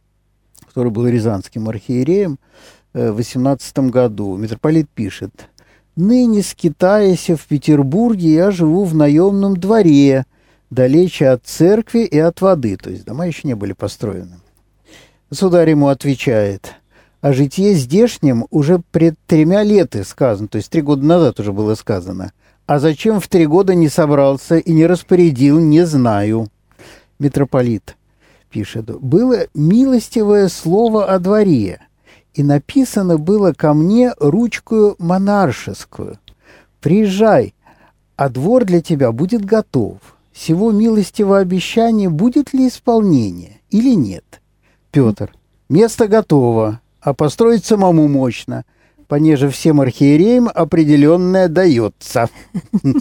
который 0.76 0.92
был 0.92 1.09
рязанским 1.09 1.71
архиереем 1.71 2.38
э, 2.92 3.11
в 3.11 3.16
18 3.16 3.78
году. 3.88 4.37
Митрополит 4.37 4.90
пишет, 4.90 5.49
«Ныне, 5.97 6.42
скитаясь 6.42 7.30
в 7.30 7.47
Петербурге, 7.47 8.35
я 8.35 8.50
живу 8.50 8.85
в 8.85 8.95
наемном 8.95 9.56
дворе, 9.56 10.26
далече 10.68 11.28
от 11.28 11.47
церкви 11.47 12.00
и 12.00 12.18
от 12.18 12.42
воды». 12.42 12.76
То 12.76 12.90
есть 12.90 13.06
дома 13.06 13.26
еще 13.26 13.49
не 13.49 13.54
были 13.54 13.73
построены. 13.73 14.37
Государь 15.30 15.71
ему 15.71 15.88
отвечает, 15.88 16.75
о 17.23 17.33
житье 17.33 17.73
здешнем 17.73 18.45
уже 18.50 18.83
пред 18.90 19.14
тремя 19.26 19.62
леты 19.62 20.04
сказано, 20.04 20.47
то 20.47 20.56
есть 20.56 20.68
три 20.68 20.83
года 20.83 21.06
назад 21.06 21.40
уже 21.40 21.54
было 21.54 21.75
сказано. 21.75 22.33
А 22.66 22.78
зачем 22.80 23.21
в 23.21 23.28
три 23.28 23.47
года 23.47 23.75
не 23.75 23.88
собрался 23.88 24.59
и 24.59 24.75
не 24.75 24.85
распорядил, 24.85 25.59
не 25.59 25.87
знаю. 25.87 26.49
Митрополит 27.18 27.97
пишет, 28.50 28.87
было 29.00 29.47
милостивое 29.55 30.49
слово 30.49 31.07
о 31.07 31.19
дворе, 31.19 31.81
и 32.35 32.43
написано 32.43 33.19
было 33.19 33.53
ко 33.53 33.75
мне 33.75 34.12
ручкою 34.19 34.97
монаршескую. 34.99 36.19
Приезжай, 36.81 37.55
а 38.17 38.29
двор 38.29 38.65
для 38.65 38.81
тебя 38.81 39.12
будет 39.12 39.45
готов. 39.45 39.99
Всего 40.33 40.71
милостивого 40.71 41.38
обещания 41.38 42.11
будет 42.11 42.53
ли 42.53 42.69
исполнение 42.69 43.61
или 43.71 43.95
нет? 43.95 44.43
Петр, 44.91 45.33
место 45.69 46.09
готово, 46.09 46.81
а 47.00 47.15
построить 47.15 47.65
самому 47.65 48.09
мощно– 48.09 48.65
понеже 49.06 49.48
всем 49.50 49.80
архиереям 49.80 50.48
определенное 50.52 51.48
дается. 51.48 52.28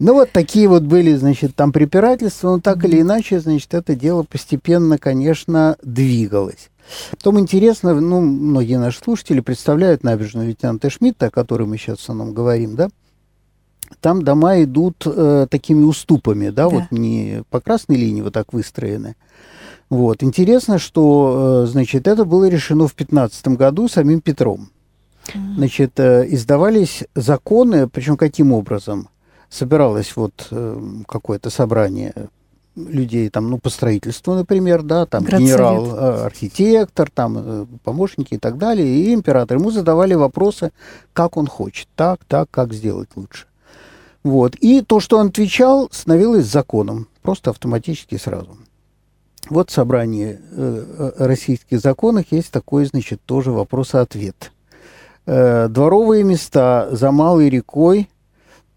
Ну 0.00 0.14
вот 0.14 0.30
такие 0.30 0.68
вот 0.68 0.84
были, 0.84 1.16
значит, 1.16 1.56
там 1.56 1.72
препирательства, 1.72 2.50
но 2.50 2.60
так 2.60 2.84
или 2.84 3.00
иначе, 3.00 3.40
значит, 3.40 3.74
это 3.74 3.96
дело 3.96 4.22
постепенно, 4.22 4.96
конечно, 4.96 5.76
двигалось. 5.82 6.70
Потом 7.10 7.40
интересно, 7.40 7.94
ну, 8.00 8.20
многие 8.20 8.78
наши 8.78 9.00
слушатели 9.00 9.40
представляют 9.40 10.04
набережную 10.04 10.46
лейтенанта 10.46 10.88
Шмидта, 10.88 11.26
о 11.26 11.30
которой 11.30 11.66
мы 11.66 11.78
сейчас 11.78 11.98
в 11.98 12.02
основном 12.02 12.32
говорим, 12.32 12.76
да? 12.76 12.90
Там 14.00 14.22
дома 14.22 14.62
идут 14.62 15.02
э, 15.04 15.48
такими 15.50 15.82
уступами, 15.82 16.50
да, 16.50 16.64
да, 16.64 16.68
вот 16.68 16.84
не 16.90 17.42
по 17.50 17.60
красной 17.60 17.96
линии 17.96 18.22
вот 18.22 18.34
так 18.34 18.52
выстроены. 18.52 19.16
Вот. 19.90 20.22
Интересно, 20.22 20.78
что, 20.78 21.64
э, 21.64 21.66
значит, 21.66 22.06
это 22.06 22.24
было 22.24 22.48
решено 22.48 22.86
в 22.86 22.94
15 22.94 23.48
году 23.48 23.88
самим 23.88 24.20
Петром. 24.20 24.70
Значит, 25.34 25.98
э, 26.00 26.26
издавались 26.28 27.04
законы, 27.14 27.88
причем 27.88 28.16
каким 28.16 28.52
образом? 28.52 29.08
Собиралось 29.50 30.14
вот 30.16 30.48
э, 30.50 30.80
какое-то 31.06 31.50
собрание 31.50 32.14
людей 32.76 33.28
там, 33.28 33.50
ну, 33.50 33.58
по 33.58 33.70
строительству, 33.70 34.34
например, 34.34 34.82
да, 34.82 35.06
там 35.06 35.24
генерал-архитектор, 35.24 37.10
там 37.10 37.38
э, 37.38 37.66
помощники 37.82 38.34
и 38.34 38.38
так 38.38 38.58
далее, 38.58 38.86
и 38.86 39.14
император. 39.14 39.58
Ему 39.58 39.70
задавали 39.70 40.14
вопросы, 40.14 40.70
как 41.12 41.36
он 41.36 41.46
хочет, 41.46 41.88
так, 41.96 42.24
так, 42.26 42.50
как 42.50 42.72
сделать 42.72 43.08
лучше. 43.16 43.46
Вот. 44.22 44.54
И 44.56 44.82
то, 44.82 45.00
что 45.00 45.18
он 45.18 45.28
отвечал, 45.28 45.88
становилось 45.90 46.46
законом, 46.46 47.08
просто 47.22 47.50
автоматически 47.50 48.16
сразу. 48.16 48.56
Вот 49.50 49.70
в 49.70 49.72
собрании 49.72 50.38
э, 50.50 51.12
российских 51.18 51.80
законов 51.80 52.26
есть 52.30 52.50
такой, 52.50 52.84
значит, 52.84 53.20
тоже 53.24 53.50
вопрос-ответ– 53.50 54.52
Э, 55.30 55.68
дворовые 55.68 56.24
места 56.24 56.88
за 56.90 57.10
малой 57.10 57.50
рекой, 57.50 58.08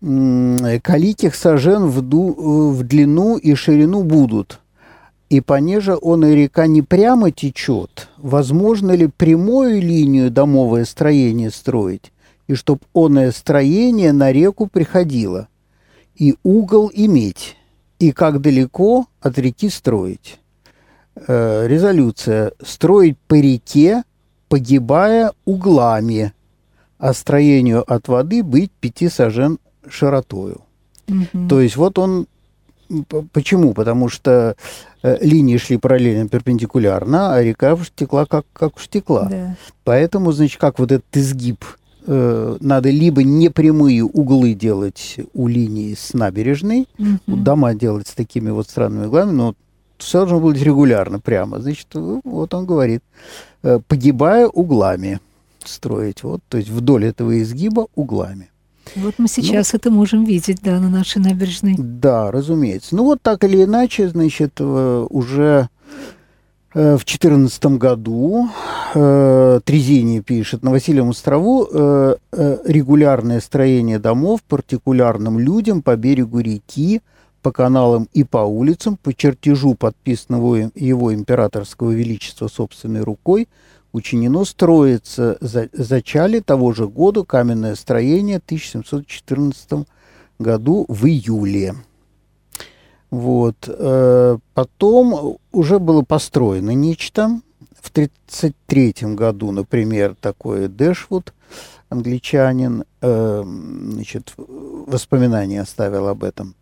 калитих 0.01 1.33
сажен 1.33 1.85
в, 1.85 2.01
ду, 2.01 2.71
в 2.71 2.83
длину 2.83 3.37
и 3.37 3.55
ширину 3.55 4.03
будут. 4.03 4.59
И 5.29 5.39
понеже 5.39 5.97
он 6.01 6.25
и 6.25 6.35
река 6.35 6.67
не 6.67 6.81
прямо 6.81 7.31
течет, 7.31 8.09
возможно 8.17 8.91
ли 8.91 9.07
прямую 9.07 9.81
линию 9.81 10.29
домовое 10.29 10.83
строение 10.83 11.51
строить, 11.51 12.11
и 12.47 12.55
чтоб 12.55 12.83
оное 12.93 13.31
строение 13.31 14.11
на 14.11 14.33
реку 14.33 14.67
приходило, 14.67 15.47
и 16.15 16.35
угол 16.43 16.91
иметь, 16.93 17.55
и 17.99 18.11
как 18.11 18.41
далеко 18.41 19.05
от 19.21 19.39
реки 19.39 19.69
строить. 19.69 20.37
Э, 21.15 21.65
резолюция. 21.65 22.51
Строить 22.61 23.17
по 23.29 23.35
реке, 23.35 24.03
погибая 24.49 25.31
углами– 25.45 26.33
а 27.01 27.13
строению 27.13 27.83
от 27.91 28.07
воды 28.07 28.43
быть 28.43 28.71
пяти 28.79 29.09
сажен 29.09 29.57
широтою. 29.89 30.61
Угу. 31.09 31.47
То 31.49 31.59
есть 31.59 31.75
вот 31.75 31.99
он 31.99 32.27
Почему? 33.31 33.73
Потому 33.73 34.09
что 34.09 34.57
э, 35.01 35.17
линии 35.21 35.55
шли 35.55 35.77
параллельно, 35.77 36.27
перпендикулярно, 36.27 37.33
а 37.33 37.41
река 37.41 37.77
текла 37.95 38.25
как, 38.25 38.45
как 38.51 38.77
штекла. 38.77 39.29
Да. 39.31 39.55
Поэтому, 39.85 40.33
значит, 40.33 40.59
как 40.59 40.77
вот 40.77 40.91
этот 40.91 41.05
изгиб 41.13 41.63
э, 42.05 42.57
надо 42.59 42.89
либо 42.89 43.23
непрямые 43.23 44.03
углы 44.03 44.55
делать 44.55 45.15
у 45.33 45.47
линии 45.47 45.93
с 45.93 46.13
набережной, 46.13 46.89
Мгм. 46.97 47.21
дома 47.27 47.75
делать 47.75 48.09
с 48.09 48.13
такими 48.13 48.49
вот 48.49 48.67
странными 48.67 49.05
углами, 49.05 49.31
но 49.31 49.55
все 49.97 50.25
должно 50.25 50.41
быть 50.41 50.61
регулярно 50.61 51.21
прямо. 51.21 51.61
Значит, 51.61 51.87
вот 51.93 52.53
он 52.53 52.65
говорит, 52.65 53.03
э, 53.63 53.79
погибая 53.87 54.47
углами 54.47 55.21
строить. 55.67 56.23
Вот, 56.23 56.41
то 56.49 56.57
есть 56.57 56.69
вдоль 56.69 57.05
этого 57.05 57.41
изгиба 57.41 57.87
углами. 57.95 58.49
Вот 58.95 59.15
мы 59.19 59.27
сейчас 59.27 59.73
это 59.73 59.89
можем 59.89 60.25
видеть, 60.25 60.59
да, 60.61 60.79
на 60.79 60.89
нашей 60.89 61.21
набережной. 61.21 61.75
Да, 61.77 62.31
разумеется. 62.31 62.95
Ну 62.95 63.03
вот 63.05 63.21
так 63.21 63.43
или 63.43 63.63
иначе, 63.63 64.09
значит, 64.09 64.53
э, 64.59 65.07
уже 65.09 65.69
э, 66.73 66.95
в 66.95 67.05
2014 67.05 67.65
году 67.77 68.49
э, 68.93 69.59
Трезини 69.63 70.19
пишет, 70.19 70.63
на 70.63 70.71
Васильевом 70.71 71.09
острову 71.09 71.67
э, 71.71 72.15
э, 72.33 72.57
регулярное 72.65 73.39
строение 73.39 73.99
домов 73.99 74.41
партикулярным 74.43 75.39
людям 75.39 75.81
по 75.81 75.95
берегу 75.95 76.39
реки, 76.39 77.01
по 77.41 77.51
каналам 77.51 78.07
и 78.13 78.23
по 78.23 78.39
улицам, 78.39 78.97
по 78.97 79.13
чертежу 79.13 79.75
подписанного 79.75 80.71
его 80.75 81.13
императорского 81.13 81.91
величества 81.91 82.47
собственной 82.47 83.01
рукой, 83.01 83.47
учинено 83.93 84.45
строится 84.45 85.37
за, 85.41 85.69
зачале 85.73 86.41
того 86.41 86.73
же 86.73 86.87
года 86.87 87.23
каменное 87.23 87.75
строение 87.75 88.39
в 88.39 88.43
1714 88.45 89.87
году 90.39 90.85
в 90.87 91.05
июле. 91.05 91.75
Вот. 93.09 93.57
э, 93.67 94.37
Потом 94.53 95.37
уже 95.51 95.79
было 95.79 96.01
построено 96.01 96.71
нечто. 96.71 97.41
В 97.81 97.89
1933 97.89 99.15
году, 99.15 99.51
например, 99.51 100.15
такой 100.19 100.67
Дэшвуд, 100.67 101.33
англичанин, 101.89 102.85
э, 103.01 103.43
значит, 103.43 104.33
воспоминания 104.37 105.61
оставил 105.61 106.07
об 106.07 106.23
этом. 106.23 106.55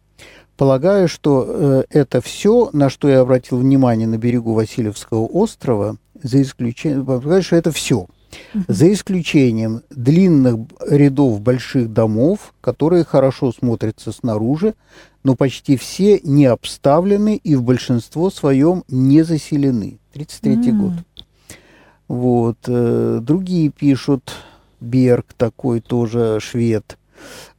Полагаю, 0.60 1.08
что 1.08 1.46
э, 1.48 1.84
это 1.89 2.20
все, 2.20 2.70
на 2.74 2.89
что 2.89 3.08
я 3.08 3.22
обратил 3.22 3.60
внимание 3.60 4.10
на 4.10 4.18
берегу 4.18 4.54
Васильевского 4.54 5.25
острова, 5.25 5.96
за 6.22 6.42
исключением, 6.42 7.06
полагаю, 7.06 7.42
что 7.42 7.56
это 7.56 7.72
все. 7.72 8.08
За 8.68 8.92
исключением 8.92 9.84
длинных 9.89 10.58
рядов 10.86 11.39
больших 11.39 11.94
домов, 11.94 12.54
которые 12.60 13.06
хорошо 13.06 13.54
смотрятся 13.54 14.12
снаружи, 14.12 14.75
но 15.24 15.36
почти 15.36 15.78
все 15.78 16.20
не 16.25 16.48
обставлены 16.48 17.38
и 17.38 17.56
в 17.56 17.63
большинство 17.63 18.30
своем 18.30 18.84
не 18.89 19.24
заселены. 19.24 20.00
33 20.12 20.72
М. 20.72 20.82
год. 20.82 20.94
Вот. 22.10 22.58
э, 22.68 23.20
Другие 23.22 23.70
пишут, 23.70 24.34
Берг 24.82 25.28
такой 25.38 25.80
тоже 25.80 26.39
швед. 26.42 26.99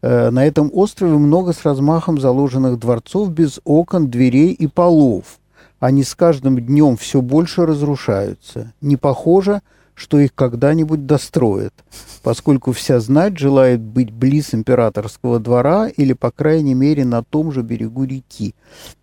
Э, 0.03 0.31
На 0.31 0.47
этом 0.47 0.71
острове 0.73 1.17
много 1.17 1.53
с 1.53 1.65
размахом 1.65 2.21
заложенных 2.21 2.79
дворцов 2.79 3.31
без 3.31 3.61
окон, 3.65 4.11
дверей 4.11 4.53
и 4.53 4.67
полов. 4.67 5.39
Они 5.79 6.05
с 6.05 6.15
каждым 6.15 6.59
днем 6.61 6.97
все 6.97 7.21
больше 7.21 7.65
разрушаются. 7.67 8.73
Не 8.81 8.97
похоже, 8.97 9.63
что 9.95 10.19
их 10.19 10.35
когда-нибудь 10.35 11.07
достроят, 11.07 11.75
поскольку 12.23 12.73
вся 12.73 13.01
знать 13.01 13.39
желает 13.39 13.81
быть 13.81 14.11
близ 14.11 14.55
императорского 14.55 15.39
двора 15.39 15.89
или, 15.89 16.15
по 16.15 16.31
крайней 16.31 16.75
мере, 16.75 17.05
на 17.05 17.23
том 17.23 17.53
же 17.53 17.63
берегу 17.63 18.05
реки. 18.05 18.55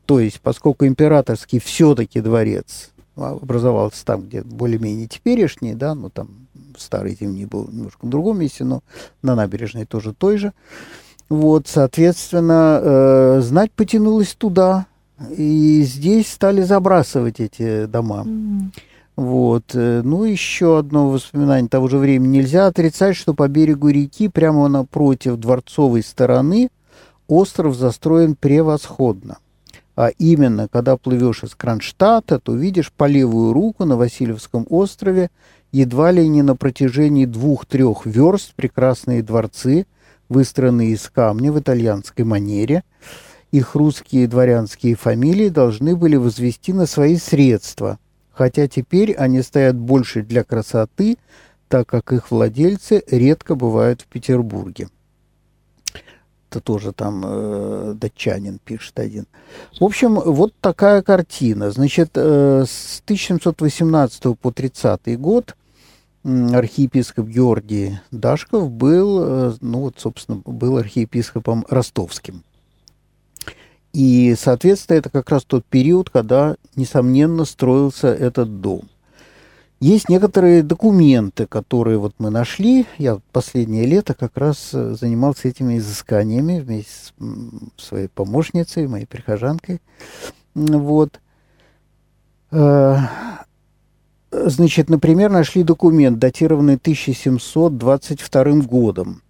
То 0.05 0.19
есть, 0.19 0.41
поскольку 0.41 0.85
императорский 0.85 1.59
все-таки 1.59 2.19
дворец 2.19 2.91
образовался 3.15 4.05
там, 4.05 4.23
где 4.23 4.41
более-менее 4.41 5.07
теперешний, 5.07 5.73
да, 5.73 5.95
ну 5.95 6.09
там 6.09 6.46
старый 6.81 7.17
зимний 7.19 7.45
был 7.45 7.67
немножко 7.71 8.05
в 8.05 8.09
другом 8.09 8.39
месте, 8.39 8.63
но 8.63 8.81
на 9.21 9.35
набережной 9.35 9.85
тоже 9.85 10.13
той 10.13 10.37
же. 10.37 10.53
Вот, 11.29 11.67
соответственно, 11.67 12.79
э, 12.81 13.41
знать 13.41 13.71
потянулась 13.71 14.33
туда, 14.33 14.85
и 15.35 15.81
здесь 15.83 16.31
стали 16.31 16.61
забрасывать 16.61 17.39
эти 17.39 17.85
дома. 17.85 18.21
М. 18.21 18.71
Вот. 19.15 19.71
э, 19.73 20.01
Ну, 20.03 20.23
еще 20.23 20.77
одно 20.77 21.09
воспоминание 21.09 21.67
того 21.67 21.87
же 21.87 21.97
времени. 21.97 22.37
Нельзя 22.37 22.67
отрицать, 22.67 23.15
что 23.15 23.33
по 23.33 23.47
берегу 23.47 23.89
реки, 23.89 24.29
прямо 24.29 24.67
напротив 24.67 25.37
дворцовой 25.37 26.03
стороны, 26.03 26.69
остров 27.27 27.75
застроен 27.75 28.35
превосходно. 28.35 29.39
А 29.95 30.09
именно, 30.19 30.67
когда 30.67 30.95
плывешь 30.95 31.43
из 31.43 31.55
Кронштадта, 31.55 32.39
то 32.39 32.53
видишь 32.53 32.91
по 32.95 33.05
левую 33.05 33.51
руку 33.53 33.83
на 33.83 33.97
Васильевском 33.97 34.67
острове 34.69 35.31
едва 35.71 36.11
ли 36.11 36.27
не 36.27 36.41
на 36.41 36.55
протяжении 36.55 37.25
двух-трех 37.25 38.05
верст 38.05 38.53
прекрасные 38.55 39.23
дворцы, 39.23 39.85
выстроенные 40.29 40.91
из 40.91 41.09
камня 41.09 41.51
в 41.51 41.59
итальянской 41.59 42.25
манере. 42.25 42.83
Их 43.51 43.75
русские 43.75 44.27
дворянские 44.27 44.95
фамилии 44.95 45.49
должны 45.49 45.95
были 45.95 46.15
возвести 46.17 46.73
на 46.73 46.85
свои 46.85 47.15
средства, 47.15 47.97
хотя 48.31 48.67
теперь 48.67 49.13
они 49.13 49.41
стоят 49.41 49.77
больше 49.77 50.21
для 50.21 50.43
красоты, 50.43 51.17
так 51.69 51.87
как 51.87 52.11
их 52.11 52.31
владельцы 52.31 53.03
редко 53.09 53.55
бывают 53.55 54.01
в 54.01 54.05
Петербурге. 54.07 54.89
Это 56.49 56.61
тоже 56.61 56.93
там 56.93 57.23
э, 57.25 57.93
датчанин 57.95 58.59
пишет 58.63 58.99
один. 58.99 59.27
В 59.79 59.83
общем, 59.83 60.15
вот 60.15 60.53
такая 60.61 61.01
картина. 61.01 61.71
Значит, 61.71 62.11
э, 62.15 62.63
с 62.65 63.01
1718 63.03 64.39
по 64.39 64.51
30 64.51 65.19
год 65.19 65.55
архиепископ 66.23 67.27
Георгий 67.27 67.99
Дашков 68.11 68.71
был, 68.71 69.19
э, 69.21 69.53
ну 69.61 69.79
вот, 69.81 69.95
собственно, 69.97 70.41
был 70.45 70.77
архиепископом 70.77 71.65
ростовским. 71.69 72.43
И, 73.93 74.35
соответственно, 74.37 74.97
это 74.97 75.09
как 75.09 75.29
раз 75.29 75.43
тот 75.43 75.65
период, 75.65 76.09
когда, 76.09 76.55
несомненно, 76.75 77.45
строился 77.45 78.07
этот 78.07 78.61
дом. 78.61 78.89
Есть 79.79 80.09
некоторые 80.09 80.63
документы, 80.63 81.45
которые 81.45 81.99
вот 81.99 82.15
мы 82.17 82.31
нашли. 82.31 82.87
Я 82.97 83.19
последнее 83.31 83.85
лето 83.85 84.15
как 84.15 84.35
раз 84.35 84.71
э, 84.73 84.95
занимался 84.95 85.49
этими 85.49 85.77
изысканиями 85.77 86.59
вместе 86.59 86.89
с 86.89 87.13
своей 87.77 88.07
помощницей, 88.07 88.87
моей 88.87 89.05
прихожанкой. 89.05 89.81
Вот. 90.55 91.19
Э, 92.51 92.97
Значит, 94.29 94.89
например, 94.89 95.31
нашли 95.31 95.63
документ, 95.63 96.19
датированный 96.19 96.75
1722 96.75 98.43
годом, 98.65 99.21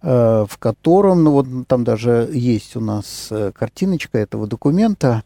э, 0.00 0.46
в 0.48 0.58
котором, 0.58 1.24
ну 1.24 1.32
вот 1.32 1.46
там 1.68 1.84
даже 1.84 2.30
есть 2.32 2.74
у 2.74 2.80
нас 2.80 3.30
картиночка 3.54 4.16
этого 4.18 4.46
документа. 4.46 5.24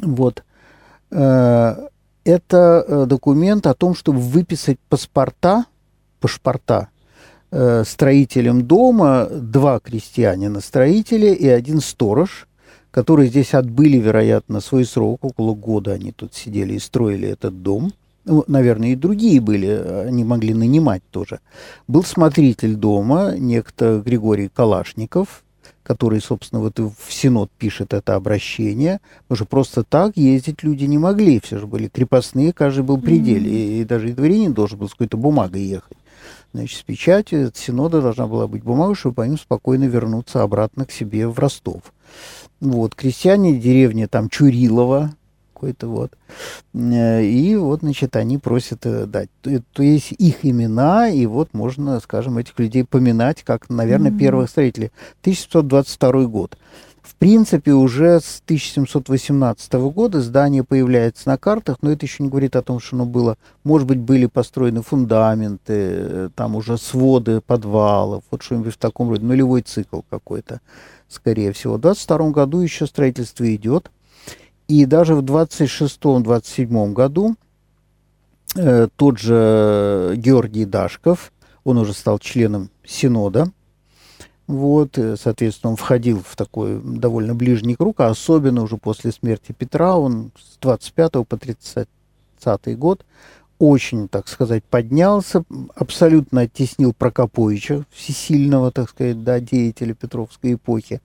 Вот. 0.00 0.44
Это 2.24 2.84
э, 2.86 3.06
документ 3.06 3.66
о 3.66 3.74
том, 3.74 3.94
чтобы 3.94 4.20
выписать 4.20 4.78
паспорта, 4.88 5.64
паспорта 6.20 6.88
э, 7.50 7.84
строителям 7.86 8.66
дома, 8.66 9.26
два 9.30 9.80
крестьянина-строителя 9.80 11.32
и 11.32 11.48
один 11.48 11.80
сторож, 11.80 12.46
которые 12.90 13.28
здесь 13.28 13.54
отбыли, 13.54 13.96
вероятно, 13.96 14.60
свой 14.60 14.84
срок, 14.84 15.24
около 15.24 15.54
года 15.54 15.92
они 15.92 16.12
тут 16.12 16.34
сидели 16.34 16.74
и 16.74 16.78
строили 16.78 17.28
этот 17.28 17.62
дом. 17.62 17.92
Ну, 18.26 18.44
наверное, 18.46 18.90
и 18.90 18.96
другие 18.96 19.40
были, 19.40 19.66
они 20.06 20.24
могли 20.24 20.52
нанимать 20.52 21.02
тоже. 21.10 21.40
Был 21.88 22.04
смотритель 22.04 22.74
дома, 22.74 23.34
некто 23.36 24.02
Григорий 24.04 24.48
Калашников, 24.48 25.42
который, 25.82 26.20
собственно, 26.20 26.60
вот 26.60 26.78
в 26.78 26.94
Синод 27.08 27.50
пишет 27.58 27.94
это 27.94 28.14
обращение, 28.14 29.00
потому 29.22 29.36
что 29.36 29.44
просто 29.46 29.82
так 29.82 30.16
ездить 30.16 30.62
люди 30.62 30.84
не 30.84 30.98
могли, 30.98 31.40
все 31.40 31.58
же 31.58 31.66
были 31.66 31.88
крепостные, 31.88 32.52
каждый 32.52 32.84
был 32.84 32.98
пределе, 32.98 33.50
и, 33.50 33.80
и 33.80 33.84
даже 33.84 34.10
и 34.10 34.12
дворянин 34.12 34.52
должен 34.52 34.78
был 34.78 34.88
с 34.88 34.92
какой-то 34.92 35.16
бумагой 35.16 35.62
ехать. 35.62 35.96
Значит, 36.52 36.80
с 36.80 36.82
печатью 36.82 37.48
от 37.48 37.56
Синода 37.56 38.02
должна 38.02 38.26
была 38.26 38.48
быть 38.48 38.64
бумага, 38.64 38.94
чтобы 38.94 39.16
по 39.16 39.22
ним 39.22 39.38
спокойно 39.38 39.84
вернуться 39.84 40.42
обратно 40.42 40.84
к 40.84 40.90
себе 40.90 41.28
в 41.28 41.38
Ростов. 41.38 41.82
Вот, 42.60 42.94
крестьяне 42.94 43.56
деревни 43.56 44.06
там 44.06 44.28
Чурилова, 44.28 45.14
какой-то 45.60 45.88
вот. 45.88 46.12
Э, 46.74 47.22
И 47.22 47.56
вот, 47.56 47.80
значит, 47.80 48.16
они 48.16 48.38
просят 48.38 48.86
э, 48.86 49.04
дать. 49.06 49.28
То, 49.42 49.62
то 49.72 49.82
есть 49.82 50.12
их 50.12 50.44
имена, 50.44 51.08
и 51.10 51.26
вот 51.26 51.50
можно, 51.52 52.00
скажем, 52.00 52.38
этих 52.38 52.58
людей 52.58 52.84
поминать 52.84 53.42
как, 53.42 53.68
наверное, 53.68 54.10
Мгм. 54.10 54.18
первых 54.18 54.50
строителей. 54.50 54.90
1722 55.22 56.24
год. 56.26 56.56
В 57.02 57.14
принципе, 57.16 57.72
уже 57.72 58.20
с 58.20 58.40
1718 58.44 59.72
года 59.90 60.20
здание 60.20 60.62
появляется 60.64 61.28
на 61.28 61.36
картах, 61.38 61.78
но 61.82 61.90
это 61.90 62.06
еще 62.06 62.22
не 62.22 62.28
говорит 62.28 62.56
о 62.56 62.62
том, 62.62 62.78
что 62.80 62.96
оно 62.96 63.04
было, 63.06 63.36
может 63.64 63.86
быть, 63.88 63.98
были 63.98 64.26
построены 64.26 64.82
фундаменты, 64.82 65.72
э, 65.74 66.28
там 66.34 66.56
уже 66.56 66.78
своды 66.78 67.40
подвалов, 67.40 68.22
вот 68.30 68.42
что-нибудь 68.42 68.74
в 68.74 68.78
таком 68.78 69.10
роде, 69.10 69.24
нулевой 69.24 69.62
цикл 69.62 70.00
какой-то, 70.08 70.60
скорее 71.08 71.52
всего. 71.52 71.74
В 71.74 71.80
22 71.80 72.30
году 72.30 72.60
еще 72.60 72.86
строительство 72.86 73.44
идет, 73.54 73.90
и 74.70 74.86
даже 74.86 75.16
в 75.16 75.24
26-27 75.24 76.92
году 76.92 77.34
э, 78.54 78.86
тот 78.94 79.18
же 79.18 80.14
Георгий 80.16 80.64
Дашков, 80.64 81.32
он 81.64 81.78
уже 81.78 81.92
стал 81.92 82.20
членом 82.20 82.70
Синода. 82.84 83.50
Вот, 84.46 84.96
соответственно, 85.16 85.72
он 85.72 85.76
входил 85.76 86.22
в 86.24 86.36
такой 86.36 86.80
довольно 86.84 87.34
ближний 87.34 87.74
круг, 87.74 87.98
а 87.98 88.10
особенно 88.10 88.62
уже 88.62 88.76
после 88.76 89.10
смерти 89.10 89.50
Петра, 89.52 89.96
он 89.96 90.30
с 90.38 90.56
25 90.60 91.26
по 91.26 91.36
30 91.36 91.88
год 92.78 93.04
очень, 93.58 94.06
так 94.08 94.28
сказать, 94.28 94.62
поднялся, 94.64 95.44
абсолютно 95.74 96.42
оттеснил 96.42 96.92
Прокоповича, 96.94 97.84
всесильного, 97.90 98.70
так 98.70 98.88
сказать, 98.88 99.24
да, 99.24 99.40
деятеля 99.40 99.94
Петровской 99.94 100.54
эпохи. 100.54 101.00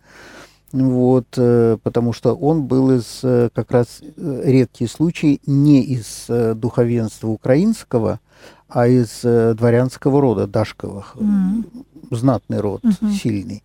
Вот, 0.76 1.28
э, 1.38 1.78
потому 1.84 2.12
что 2.12 2.36
он 2.36 2.64
был 2.64 2.92
из, 2.92 3.22
э, 3.24 3.50
как 3.54 3.72
раз, 3.72 4.02
э, 4.02 4.42
редкий 4.44 4.88
случай, 4.88 5.40
не 5.46 5.82
из 5.82 6.26
духовенства 6.28 7.30
украинского, 7.30 8.20
а 8.68 8.88
из 8.88 9.22
дворянского 9.22 10.20
рода 10.20 10.48
Дашковых. 10.48 11.16
Mm-hmm. 11.16 11.86
Знатный 12.12 12.60
род, 12.60 12.84
mm-hmm. 12.84 13.12
сильный. 13.14 13.64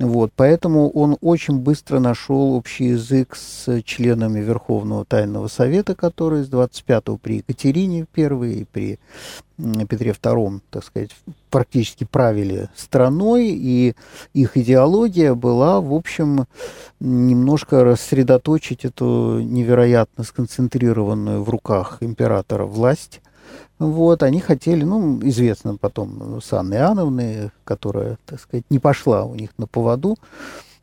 Вот, 0.00 0.32
поэтому 0.34 0.90
он 0.90 1.16
очень 1.20 1.58
быстро 1.60 2.00
нашел 2.00 2.54
общий 2.54 2.86
язык 2.86 3.36
с 3.36 3.80
членами 3.82 4.40
Верховного 4.40 5.04
Тайного 5.04 5.46
Совета, 5.46 5.94
которые 5.94 6.42
с 6.42 6.50
25-го 6.50 7.16
при 7.16 7.36
Екатерине 7.36 8.06
I 8.16 8.52
и 8.52 8.64
при 8.64 8.98
Петре 9.56 10.10
II, 10.10 10.60
так 10.70 10.82
сказать, 10.82 11.10
практически 11.48 12.02
правили 12.02 12.68
страной, 12.74 13.50
и 13.50 13.94
их 14.32 14.56
идеология 14.56 15.34
была, 15.34 15.80
в 15.80 15.94
общем, 15.94 16.46
немножко 16.98 17.84
рассредоточить 17.84 18.84
эту 18.84 19.38
невероятно 19.40 20.24
сконцентрированную 20.24 21.44
в 21.44 21.48
руках 21.48 21.98
императора 22.00 22.64
власть– 22.64 23.20
вот, 23.78 24.22
они 24.22 24.40
хотели, 24.40 24.84
ну, 24.84 25.20
известно 25.22 25.76
потом 25.76 26.40
с 26.40 26.52
Анной 26.52 26.78
Иоанновной, 26.78 27.50
которая, 27.64 28.18
так 28.24 28.40
сказать, 28.40 28.64
не 28.70 28.78
пошла 28.78 29.24
у 29.24 29.34
них 29.34 29.50
на 29.58 29.66
поводу, 29.66 30.16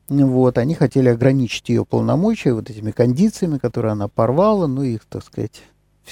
вот, 0.10 0.58
они 0.58 0.76
хотели 0.76 1.08
ограничить 1.08 1.70
ее 1.70 1.86
полномочия 1.86 2.54
вот 2.54 2.70
этими 2.70 2.92
кондициями, 2.92 3.58
которые 3.58 3.94
она 3.94 4.10
порвала, 4.10 4.68
ну, 4.68 4.84
их, 4.84 5.06
так 5.06 5.24
сказать, 5.24 5.62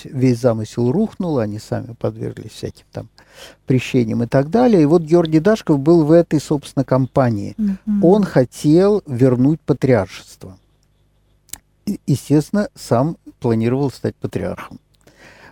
весь 0.06 0.39
замысел 0.39 0.92
рухнул, 0.92 1.39
они 1.39 1.60
сами 1.60 1.96
подверглись 2.00 2.52
всяким 2.52 2.86
там 2.92 3.10
прещениям 3.65 4.24
и 4.24 4.28
так 4.28 4.50
далее. 4.50 4.84
И 4.84 4.86
вот 4.86 5.02
Георгий 5.02 5.39
Дашков 5.39 5.80
был 5.80 6.06
в 6.06 6.12
этой, 6.12 6.39
собственно, 6.39 6.86
компании. 6.86 7.56
Mm-hmm. 7.58 8.00
Он 8.04 8.24
хотел 8.24 9.04
вернуть 9.06 9.60
патриаршество. 9.62 10.58
Естественно, 12.06 12.70
сам 12.76 13.18
планировал 13.39 13.92
стать 13.92 14.15
патриархом. 14.15 14.80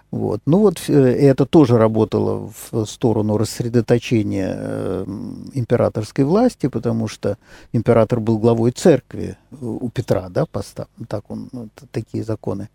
Вот. 0.09 0.41
Ну 0.45 0.59
вот 0.59 0.81
э, 0.87 0.93
это 0.93 1.45
тоже 1.45 1.77
работало 1.77 2.51
в 2.71 2.85
сторону 2.85 3.37
рассредоточения 3.37 4.55
э, 4.57 5.05
императорской 5.53 6.23
власти, 6.23 6.67
потому 6.67 7.07
что 7.07 7.37
император 7.73 8.21
был 8.21 8.39
главой 8.39 8.71
церкви 8.71 9.37
у 9.59 9.89
Петра, 9.89 10.29
да, 10.29 10.45
поста, 10.45 10.87
так 11.09 11.29
он 11.29 11.49
вот, 11.51 11.69
такие 11.91 12.23
законы 12.23 12.69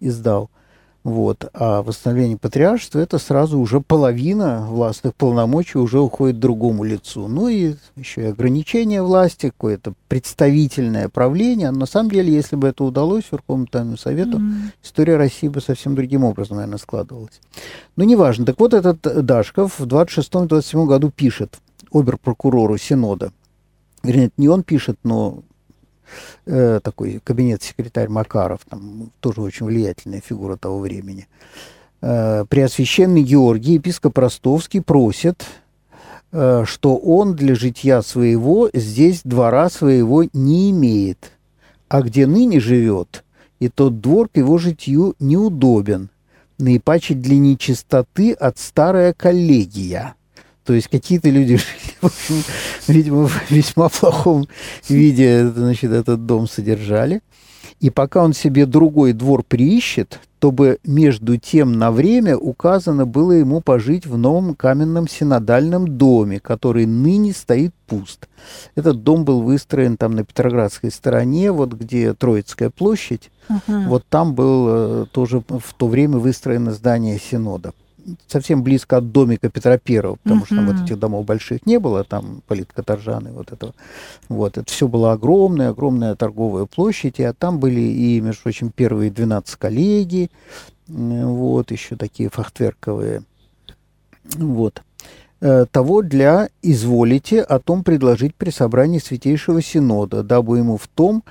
издал. 0.00 0.48
Вот. 1.02 1.48
А 1.54 1.82
восстановление 1.82 2.36
патриаршества– 2.36 2.98
это 3.00 3.18
сразу 3.18 3.58
уже 3.58 3.80
половина 3.80 4.66
властных 4.68 5.14
полномочий 5.14 5.78
уже 5.78 5.98
уходит 5.98 6.38
другому 6.38 6.84
лицу. 6.84 7.26
Ну 7.26 7.48
и 7.48 7.76
еще 7.96 8.22
и 8.22 8.26
ограничение 8.26 9.02
власти, 9.02 9.46
какое-то 9.46 9.94
представительное 10.08 11.08
правление. 11.08 11.70
Но 11.70 11.80
на 11.80 11.86
самом 11.86 12.10
деле, 12.10 12.32
если 12.32 12.56
бы 12.56 12.68
это 12.68 12.84
удалось 12.84 13.24
Верховному 13.32 13.66
Тайному 13.66 13.96
Совету, 13.96 14.38
mm-hmm. 14.38 14.72
история 14.82 15.16
России 15.16 15.48
бы 15.48 15.62
совсем 15.62 15.94
другим 15.94 16.22
образом, 16.24 16.56
наверное, 16.56 16.78
складывалась. 16.78 17.40
Но 17.96 18.04
неважно. 18.04 18.44
Так 18.44 18.60
вот, 18.60 18.74
этот 18.74 19.00
Дашков 19.24 19.78
в 19.78 19.86
26-27 19.86 20.84
году 20.84 21.10
пишет 21.10 21.58
оберпрокурору 21.92 22.76
Синода. 22.76 23.32
Вернее, 24.02 24.30
не 24.36 24.48
он 24.48 24.62
пишет, 24.62 24.98
но 25.02 25.42
э, 26.46 26.80
такой 26.82 27.20
кабинет-секретарь 27.22 28.08
Макаров, 28.08 28.60
там 28.68 29.10
тоже 29.20 29.40
очень 29.42 29.66
влиятельная 29.66 30.20
фигура 30.20 30.56
того 30.56 30.78
времени. 30.80 31.28
Э, 32.00 32.44
Преосвященный 32.48 33.22
Георгий, 33.22 33.74
епископ 33.74 34.18
Ростовский, 34.18 34.80
просит, 34.80 35.44
э, 36.32 36.64
что 36.66 36.96
он 36.96 37.34
для 37.34 37.54
житья 37.54 38.02
своего 38.02 38.70
здесь 38.72 39.22
двора 39.24 39.70
своего 39.70 40.24
не 40.32 40.70
имеет, 40.70 41.32
а 41.88 42.02
где 42.02 42.26
ныне 42.26 42.60
живет, 42.60 43.24
и 43.58 43.68
тот 43.68 44.00
двор 44.00 44.28
к 44.28 44.36
его 44.36 44.58
житью 44.58 45.14
неудобен, 45.18 46.10
наипаче 46.58 47.14
для 47.14 47.38
нечистоты 47.38 48.32
от 48.32 48.58
старая 48.58 49.12
коллегия– 49.12 50.14
то 50.64 50.74
есть 50.74 50.88
какие-то 50.88 51.30
люди 51.30 51.56
жили, 51.56 52.42
видимо, 52.88 53.28
в 53.28 53.50
весьма 53.50 53.88
плохом 53.88 54.46
виде 54.88 55.48
значит, 55.48 55.92
этот 55.92 56.26
дом 56.26 56.48
содержали. 56.48 57.22
И 57.80 57.88
пока 57.88 58.22
он 58.22 58.34
себе 58.34 58.66
другой 58.66 59.14
двор 59.14 59.42
приищет, 59.42 60.20
то 60.38 60.50
бы 60.50 60.78
между 60.84 61.38
тем 61.38 61.72
на 61.72 61.90
время 61.90 62.36
указано 62.36 63.06
было 63.06 63.32
ему 63.32 63.62
пожить 63.62 64.06
в 64.06 64.18
новом 64.18 64.54
каменном 64.54 65.08
синодальном 65.08 65.86
доме, 65.98 66.40
который 66.40 66.84
ныне 66.84 67.32
стоит 67.32 67.74
пуст. 67.86 68.28
Этот 68.74 69.02
дом 69.02 69.24
был 69.24 69.42
выстроен 69.42 69.96
там 69.96 70.14
на 70.14 70.24
Петроградской 70.24 70.90
стороне, 70.90 71.52
вот 71.52 71.72
где 71.72 72.12
Троицкая 72.12 72.70
площадь. 72.70 73.30
Uh-huh. 73.48 73.88
Вот 73.88 74.04
там 74.08 74.34
было 74.34 75.04
э, 75.04 75.06
тоже 75.12 75.42
в 75.48 75.74
то 75.76 75.88
время 75.88 76.18
выстроено 76.18 76.72
здание 76.72 77.18
Синода 77.18 77.72
совсем 78.26 78.62
близко 78.62 78.98
от 78.98 79.12
домика 79.12 79.48
Петра 79.48 79.78
Первого, 79.78 80.16
потому 80.22 80.46
что 80.46 80.56
там 80.56 80.66
вот 80.66 80.84
этих 80.84 80.98
домов 80.98 81.24
больших 81.24 81.66
не 81.66 81.78
было, 81.78 82.04
там 82.04 82.42
политкоторжаны, 82.46 83.32
вот 83.32 83.52
этого. 83.52 83.74
Вот, 84.28 84.58
это 84.58 84.70
все 84.70 84.88
было 84.88 85.12
огромная, 85.12 85.70
огромная 85.70 86.14
торговая 86.14 86.66
площадь, 86.66 87.20
а 87.20 87.32
там 87.32 87.58
были 87.58 87.80
и, 87.80 88.20
между 88.20 88.42
прочим, 88.42 88.70
первые 88.70 89.10
12 89.10 89.56
коллегий, 89.56 90.30
вот, 90.88 91.70
еще 91.70 91.96
такие 91.96 92.28
фахтверковые, 92.30 93.22
вот 94.36 94.82
э, 95.40 95.66
того 95.70 96.02
для 96.02 96.48
«изволите 96.62 97.42
о 97.42 97.58
том 97.58 97.84
предложить 97.84 98.34
при 98.34 98.50
собрании 98.50 98.98
Святейшего 98.98 99.62
Синода, 99.62 100.22
дабы 100.22 100.58
ему 100.58 100.76
в 100.76 100.86
том 100.88 101.24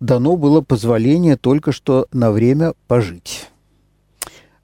дано 0.00 0.36
было 0.36 0.60
позволение 0.60 1.36
только 1.36 1.72
что 1.72 2.06
на 2.12 2.30
время 2.30 2.74
пожить». 2.88 3.48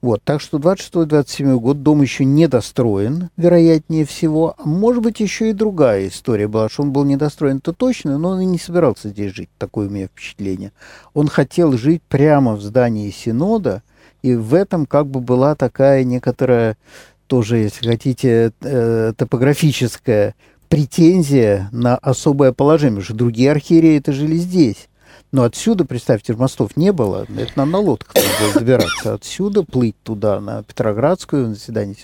Вот, 0.02 0.22
так 0.24 0.40
что 0.40 0.56
26-27 0.56 1.58
год 1.58 1.82
дом 1.82 2.00
еще 2.00 2.24
не 2.24 2.48
достроен, 2.48 3.28
вероятнее 3.36 4.06
всего. 4.06 4.54
Может 4.64 5.02
быть, 5.02 5.20
еще 5.20 5.50
и 5.50 5.54
другая 5.54 6.08
история 6.08 6.48
была, 6.48 6.70
что 6.70 6.82
он 6.82 6.92
был 6.92 7.04
недостроен, 7.04 7.58
это 7.58 7.74
точно, 7.74 8.16
но 8.16 8.30
он 8.30 8.40
и 8.40 8.46
не 8.46 8.58
собирался 8.58 9.10
здесь 9.10 9.34
жить, 9.34 9.50
такое 9.58 9.88
у 9.88 9.90
меня 9.90 10.06
впечатление. 10.06 10.72
Он 11.12 11.28
хотел 11.28 11.72
жить 11.76 12.02
прямо 12.08 12.54
в 12.54 12.62
здании 12.62 13.10
Синода, 13.10 13.82
и 14.22 14.34
в 14.34 14.54
этом 14.54 14.86
как 14.86 15.06
бы 15.06 15.20
была 15.20 15.54
такая 15.54 16.04
некоторая, 16.04 16.78
тоже, 17.26 17.58
если 17.58 17.86
хотите, 17.86 18.52
э, 18.62 19.12
топографическая 19.16 20.34
претензия 20.70 21.68
на 21.72 21.96
особое 21.96 22.52
положение, 22.52 23.00
потому 23.00 23.04
что 23.04 23.14
другие 23.14 23.50
архиереи 23.50 23.98
это 23.98 24.12
жили 24.12 24.36
здесь. 24.36 24.88
Но 25.32 25.44
отсюда, 25.44 25.84
представьте, 25.84 26.34
мостов 26.34 26.76
не 26.76 26.92
было, 26.92 27.26
это 27.36 27.52
нам 27.54 27.70
на 27.70 27.78
лодках 27.78 28.14
надо 28.14 28.28
было 28.40 28.60
добираться. 28.60 29.14
Отсюда 29.14 29.62
плыть 29.62 29.96
туда, 30.02 30.40
на 30.40 30.64
Петроградскую, 30.64 31.48
на 31.48 31.54
заседание. 31.54 31.96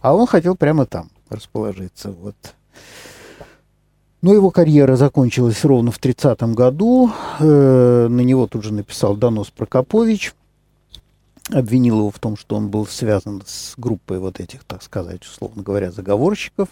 А 0.00 0.14
он 0.14 0.26
хотел 0.26 0.56
прямо 0.56 0.84
там 0.86 1.10
расположиться. 1.28 2.10
Вот. 2.10 2.34
Но 4.20 4.32
его 4.32 4.50
карьера 4.50 4.96
закончилась 4.96 5.64
ровно 5.64 5.90
в 5.90 6.00
30-м 6.00 6.54
году. 6.54 7.10
Э, 7.40 8.06
на 8.08 8.20
него 8.20 8.46
тут 8.46 8.64
же 8.64 8.72
написал 8.72 9.16
донос 9.16 9.50
Прокопович. 9.50 10.34
Обвинил 11.50 11.98
его 11.98 12.10
в 12.10 12.20
том, 12.20 12.36
что 12.36 12.54
он 12.54 12.68
был 12.68 12.86
связан 12.86 13.42
с 13.44 13.74
группой 13.76 14.20
вот 14.20 14.38
этих, 14.38 14.62
так 14.62 14.80
сказать, 14.82 15.24
условно 15.24 15.64
говоря, 15.64 15.90
заговорщиков 15.90 16.68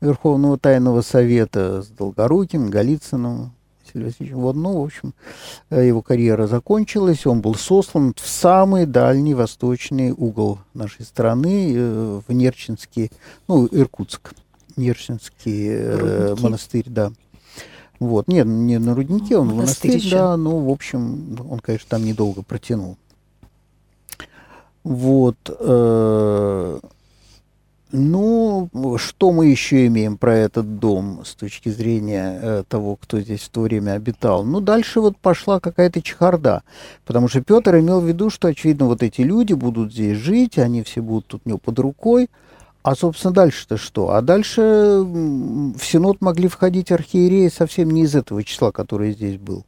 Верховного 0.00 0.56
Тайного 0.56 1.02
Совета, 1.02 1.82
с 1.82 1.88
Долгоруким, 1.88 2.70
Голицыным, 2.70 3.52
Василий 3.84 4.04
Васильевич. 4.06 4.34
Вот, 4.34 4.56
ну, 4.56 4.80
в 4.80 4.84
общем, 4.84 5.14
э, 5.70 5.86
его 5.86 6.02
карьера 6.02 6.46
закончилась, 6.46 7.26
он 7.26 7.40
был 7.40 7.54
сослан 7.54 8.14
в 8.16 8.26
самый 8.26 8.86
дальний 8.86 9.34
восточный 9.34 10.12
угол 10.12 10.58
нашей 10.72 11.04
страны, 11.04 11.72
э, 11.74 12.20
в 12.26 12.32
Нерчинский, 12.32 13.10
ну, 13.48 13.66
Иркутск, 13.66 14.32
Нерчинский 14.76 15.68
э, 15.68 16.36
монастырь, 16.40 16.86
да. 16.86 17.12
Вот, 18.00 18.28
нет, 18.28 18.46
не 18.46 18.78
на 18.78 18.94
руднике, 18.94 19.36
он 19.36 19.48
монастырь, 19.48 19.92
монастырь 19.92 20.10
да, 20.10 20.36
но, 20.36 20.58
в 20.58 20.70
общем, 20.70 21.38
он, 21.48 21.60
конечно, 21.60 21.86
там 21.90 22.04
недолго 22.04 22.42
протянул. 22.42 22.96
Вот, 24.82 25.36
э, 25.48 26.80
ну, 27.94 28.68
что 28.98 29.30
мы 29.30 29.46
еще 29.46 29.86
имеем 29.86 30.18
про 30.18 30.34
этот 30.34 30.80
дом 30.80 31.22
с 31.24 31.34
точки 31.34 31.68
зрения 31.68 32.40
э, 32.42 32.64
того, 32.68 32.96
кто 32.96 33.20
здесь 33.20 33.42
в 33.42 33.48
то 33.50 33.60
время 33.60 33.92
обитал? 33.92 34.44
Ну, 34.44 34.60
дальше 34.60 35.00
вот 35.00 35.16
пошла 35.16 35.60
какая-то 35.60 36.02
чехарда, 36.02 36.62
потому 37.04 37.28
что 37.28 37.40
Петр 37.40 37.78
имел 37.78 38.00
в 38.00 38.06
виду, 38.06 38.30
что, 38.30 38.48
очевидно, 38.48 38.86
вот 38.86 39.02
эти 39.04 39.20
люди 39.20 39.52
будут 39.52 39.92
здесь 39.92 40.18
жить, 40.18 40.58
они 40.58 40.82
все 40.82 41.02
будут 41.02 41.26
тут 41.28 41.42
у 41.44 41.48
него 41.48 41.58
под 41.58 41.78
рукой, 41.78 42.28
А, 42.82 42.94
собственно, 42.94 43.32
дальше-то 43.32 43.78
что? 43.78 44.10
А 44.10 44.20
дальше 44.20 44.60
в 44.60 45.80
Синод 45.80 46.20
могли 46.20 46.48
входить 46.48 46.92
архиереи 46.92 47.48
совсем 47.48 47.90
не 47.90 48.02
из 48.02 48.14
этого 48.14 48.44
числа, 48.44 48.72
который 48.72 49.12
здесь 49.12 49.38
был, 49.38 49.64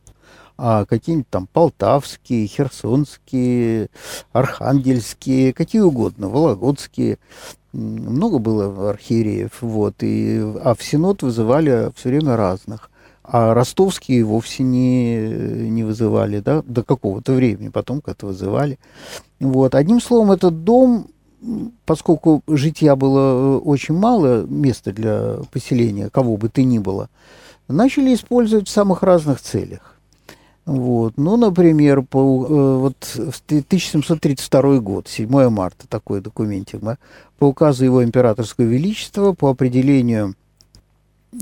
а 0.58 0.84
какие-нибудь 0.84 1.28
там 1.28 1.48
полтавские, 1.52 2.46
херсонские, 2.46 3.88
архангельские, 4.32 5.52
какие 5.52 5.82
угодно, 5.82 6.28
вологодские. 6.28 7.18
Много 7.72 8.38
было 8.38 8.90
архиереев, 8.90 9.60
вот, 9.60 9.96
и, 10.00 10.38
а 10.62 10.74
в 10.74 10.82
Синод 10.82 11.22
вызывали 11.22 11.92
все 11.94 12.08
время 12.08 12.36
разных. 12.36 12.90
А 13.22 13.54
ростовские 13.54 14.24
вовсе 14.24 14.62
не, 14.62 15.18
не 15.68 15.82
вызывали, 15.82 16.38
да, 16.38 16.62
до 16.64 16.84
какого-то 16.84 17.32
времени, 17.32 17.68
потом 17.68 18.00
как-то 18.00 18.26
вызывали. 18.26 18.78
Вот. 19.40 19.74
Одним 19.74 20.00
словом, 20.00 20.30
этот 20.30 20.62
дом 20.62 21.08
поскольку 21.84 22.42
житья 22.48 22.96
было 22.96 23.18
э, 23.18 23.58
очень 23.58 23.94
мало 23.94 24.44
места 24.46 24.92
для 24.92 25.36
поселения, 25.52 26.10
кого 26.10 26.36
бы 26.36 26.48
ты 26.48 26.64
ни 26.64 26.78
было, 26.78 27.08
начали 27.68 28.14
использовать 28.14 28.68
в 28.68 28.72
самых 28.72 29.02
разных 29.02 29.40
целях. 29.40 29.95
Вот. 30.66 31.14
Ну, 31.16 31.36
например, 31.36 32.02
по, 32.02 32.18
э, 32.18 32.78
вот 32.78 32.96
в 33.04 33.40
1732 33.40 34.80
год, 34.80 35.08
7 35.08 35.48
марта, 35.48 35.86
такой 35.88 36.20
документик, 36.20 36.80
по 37.38 37.44
указу 37.44 37.84
его 37.84 38.04
императорского 38.04 38.64
величества, 38.64 39.32
по 39.32 39.50
определению 39.50 40.34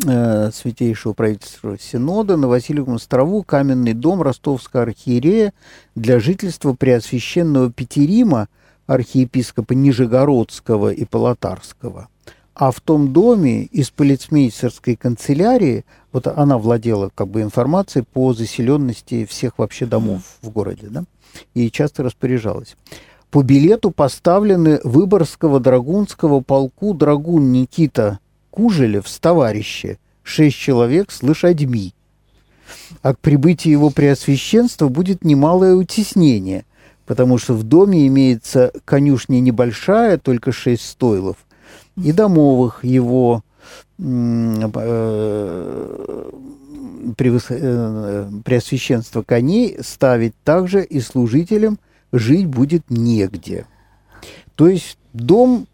э, 0.06 0.50
Святейшего 0.52 1.14
правительства 1.14 1.78
Синода 1.78 2.36
на 2.36 2.48
Васильевом 2.48 2.94
острову 2.94 3.42
каменный 3.42 3.94
дом 3.94 4.20
Ростовского 4.20 4.82
архиерея 4.82 5.54
для 5.94 6.20
жительства 6.20 6.74
Преосвященного 6.74 7.72
Петерима– 7.72 8.48
архиепископа 8.86 9.72
Нижегородского 9.72 10.92
и 10.92 11.04
Полотарского. 11.04 12.08
А 12.54 12.70
в 12.70 12.80
том 12.80 13.12
доме 13.12 13.64
из 13.64 13.90
полицмейстерской 13.90 14.94
канцелярии, 14.94 15.84
вот 16.12 16.28
она 16.28 16.56
владела 16.56 17.10
как 17.12 17.28
бы 17.28 17.42
информацией 17.42 18.04
по 18.04 18.32
заселенности 18.32 19.24
всех 19.24 19.58
вообще 19.58 19.86
домов 19.86 20.22
в 20.40 20.50
городе, 20.50 20.86
да, 20.88 21.04
и 21.54 21.68
часто 21.70 22.04
распоряжалась. 22.04 22.76
По 23.30 23.42
билету 23.42 23.90
поставлены 23.90 24.80
Выборгского 24.84 25.58
драгунского 25.58 26.40
полку 26.40 26.94
драгун 26.94 27.50
Никита 27.50 28.20
Кужелев 28.50 29.08
с 29.08 29.18
товарищи, 29.18 29.98
шесть 30.22 30.56
человек 30.56 31.10
с 31.10 31.24
лошадьми. 31.24 31.92
А 33.02 33.14
к 33.14 33.18
прибытии 33.18 33.70
его 33.70 33.90
преосвященства 33.90 34.88
будет 34.88 35.24
немалое 35.24 35.74
утеснение– 35.74 36.64
потому 37.06 37.38
что 37.38 37.54
в 37.54 37.62
доме 37.62 38.06
имеется 38.06 38.72
конюшня 38.84 39.40
небольшая, 39.40 40.18
только 40.18 40.52
шесть 40.52 40.88
стойлов, 40.88 41.36
и 42.02 42.12
домовых 42.12 42.84
его 42.84 43.42
э, 43.98 44.70
э, 44.76 46.30
преосвященство 47.16 49.22
коней 49.22 49.78
ставить 49.82 50.34
также 50.44 50.82
и 50.82 51.00
служителям 51.00 51.78
жить 52.12 52.46
будет 52.46 52.90
негде. 52.90 53.66
То 54.54 54.68
есть 54.68 54.98
дом 55.12 55.66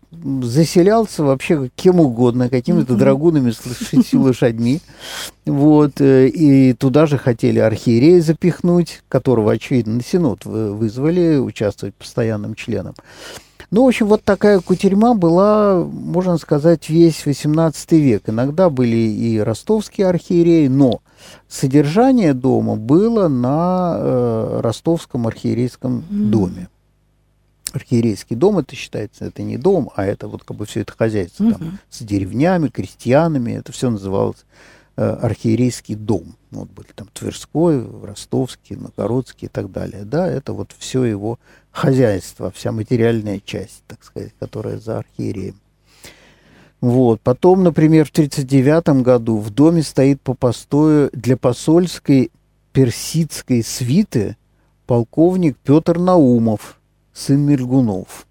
заселялся 0.43 1.23
вообще 1.23 1.71
кем 1.77 2.01
угодно, 2.01 2.49
какими-то 2.49 2.97
драгунами 2.97 3.53
с 3.53 4.13
лошадьми. 4.13 4.81
Вот, 5.47 6.01
э, 6.01 6.29
и 6.29 6.73
туда 6.75 7.07
же 7.07 7.17
хотели 7.17 7.59
архиерея 7.59 8.21
запихнуть, 8.21 9.03
которого, 9.09 9.53
очевидно, 9.53 9.95
на 9.95 10.03
Синод 10.03 10.45
вызвали 10.45 11.37
участвовать 11.37 11.95
постоянным 11.95 12.55
членом. 12.55 12.95
Ну, 13.71 13.85
в 13.85 13.89
общем, 13.89 14.07
вот 14.07 14.25
такая 14.25 14.59
кутерьма 14.61 15.15
была, 15.15 15.85
можно 15.85 16.39
сказать, 16.39 16.89
весь 16.89 17.25
XVIII 17.25 17.99
век. 17.99 18.29
Иногда 18.29 18.69
были 18.69 18.97
и 18.97 19.39
ростовские 19.39 20.09
архиереи, 20.09 20.67
но 20.67 21.03
содержание 21.47 22.35
дома 22.35 22.75
было 22.75 23.29
на 23.29 23.97
э, 23.97 24.61
ростовском 24.63 25.27
архиерейском 25.27 26.05
доме 26.11 26.69
архиерейский 27.73 28.37
дом 28.37 28.59
это 28.59 28.75
считается, 28.75 29.25
это 29.25 29.43
не 29.43 29.57
дом, 29.57 29.91
а 29.95 30.05
это 30.05 30.29
вот 30.29 30.43
как 30.45 30.57
бы 30.57 30.67
все 30.67 30.81
это 30.81 30.93
хозяйство 30.93 31.45
угу. 31.45 31.55
там, 31.55 31.79
с 31.89 32.03
деревнями, 32.03 32.69
крестьянами, 32.69 33.53
это 33.53 33.71
все 33.73 33.91
называлось 33.91 34.45
архиерейский 35.01 35.95
дом. 35.95 36.37
Вот 36.51 36.69
были 36.71 36.89
там 36.95 37.09
Тверской, 37.13 37.85
Ростовский, 38.03 38.77
Новгородский 38.77 39.47
и 39.47 39.51
так 39.51 39.73
далее. 39.73 40.05
Да, 40.05 40.29
это 40.29 40.53
вот 40.53 40.75
все 40.79 41.05
его 41.05 41.39
хозяйство, 41.71 42.51
вся 42.51 42.73
материальная 42.73 43.41
часть, 43.41 43.83
так 43.87 44.05
сказать, 44.05 44.33
которая 44.39 44.79
за 44.79 44.99
архиереем. 44.99 45.57
Вот. 46.81 47.21
Потом, 47.21 47.63
например, 47.63 48.07
в 48.07 48.11
1939 48.11 49.03
году 49.03 49.39
в 49.39 49.51
доме 49.51 49.83
стоит 49.83 50.21
по 50.21 50.35
постою 50.35 51.11
для 51.13 51.37
посольской 51.37 52.31
персидской 52.73 53.63
свиты 53.63 54.37
полковник 54.87 55.57
Петр 55.63 55.99
Наумов– 55.99 56.79
сын 57.13 57.41
Мельгунов. 57.41 58.27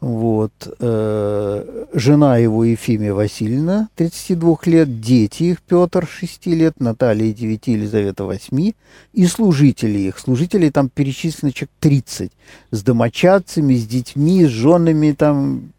Вот. 0.00 0.52
Э, 0.78 1.86
жена 1.92 2.36
его 2.38 2.64
Ефимия 2.64 3.12
Васильевна, 3.12 3.88
32 3.96 4.58
лет, 4.66 5.00
дети 5.00 5.44
их 5.44 5.62
Петр, 5.62 6.06
6 6.06 6.46
лет, 6.46 6.78
Наталья 6.78 7.32
9, 7.32 7.66
Елизавета 7.66 8.24
8, 8.24 8.72
и 9.12 9.26
служители 9.26 9.98
их. 9.98 10.18
Служителей 10.18 10.70
там 10.70 10.88
перечислено 10.88 11.52
человек 11.52 11.70
30, 11.80 12.32
с 12.70 12.82
домочадцами, 12.82 13.74
с 13.74 13.86
детьми, 13.86 14.44
с 14.44 14.50
женами 14.50 15.12
там. 15.12 15.72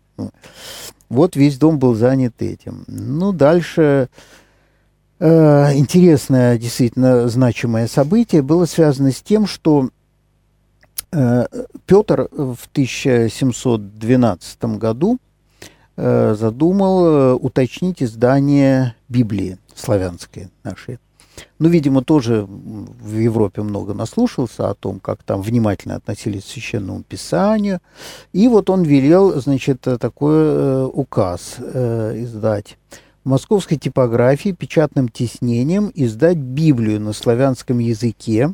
Вот 1.07 1.35
весь 1.37 1.57
дом 1.57 1.79
был 1.79 1.95
занят 1.95 2.33
этим. 2.41 2.83
Ну, 2.87 3.31
дальше 3.31 4.09
э, 5.19 5.73
интересное, 5.75 6.57
действительно 6.57 7.29
значимое 7.29 7.87
событие 7.87 8.41
было 8.41 8.65
связано 8.65 9.11
с 9.11 9.21
тем, 9.21 9.47
что 9.47 9.89
Петр 11.11 12.27
в 12.31 12.67
1712 12.71 14.63
году 14.77 15.17
э, 15.97 16.35
задумал 16.37 17.05
э, 17.05 17.33
уточнить 17.33 18.03
издание 18.03 18.95
Библии 19.07 19.57
славянской 19.73 20.49
нашей. 20.63 20.99
Ну, 21.57 21.69
видимо, 21.69 22.03
тоже 22.03 22.45
в 22.45 23.17
Европе 23.17 23.61
много 23.61 23.93
наслушался 23.93 24.69
о 24.69 24.75
том, 24.75 24.99
как 24.99 25.23
там 25.23 25.41
внимательно 25.41 25.95
относились 25.95 26.43
к 26.43 26.47
священному 26.47 27.03
писанию. 27.03 27.79
И 28.33 28.47
вот 28.47 28.69
он 28.69 28.83
велел, 28.83 29.39
значит, 29.39 29.81
такой 29.81 30.85
указ 30.85 31.57
издать. 31.59 32.77
В 33.23 33.29
московской 33.29 33.77
типографии 33.77 34.51
печатным 34.51 35.07
тиснением 35.09 35.91
издать 35.95 36.37
Библию 36.37 36.99
на 36.99 37.13
славянском 37.13 37.79
языке 37.79 38.53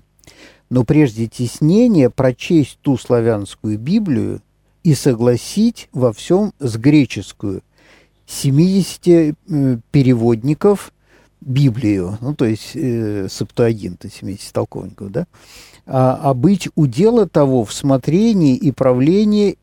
но 0.69 0.83
прежде 0.83 1.27
теснения 1.27 2.09
прочесть 2.09 2.79
ту 2.81 2.97
славянскую 2.97 3.77
Библию 3.77 4.41
и 4.83 4.93
согласить 4.93 5.89
во 5.93 6.13
всем 6.13 6.53
с 6.59 6.77
греческую. 6.77 7.61
70 8.27 9.07
э, 9.07 9.33
переводников 9.91 10.91
Библию, 11.41 12.17
ну, 12.21 12.33
то 12.33 12.45
есть 12.45 12.71
э, 12.73 13.27
септуагинта, 13.29 14.09
70 14.09 14.51
толковников, 14.51 15.11
да, 15.11 15.27
а, 15.85 16.19
а 16.23 16.33
быть 16.33 16.67
удела 16.75 17.27
того 17.27 17.63
в 17.65 17.73
смотрении 17.73 18.55
и 18.55 18.71
правлении 18.71 19.57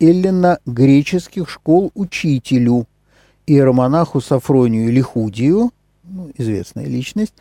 эллино-греческих 0.00 1.48
школ 1.48 1.92
учителю, 1.94 2.86
иеромонаху 3.46 4.20
Сафронию 4.20 4.92
Лихудию, 4.92 5.70
ну, 6.14 6.30
известная 6.36 6.86
личность, 6.86 7.34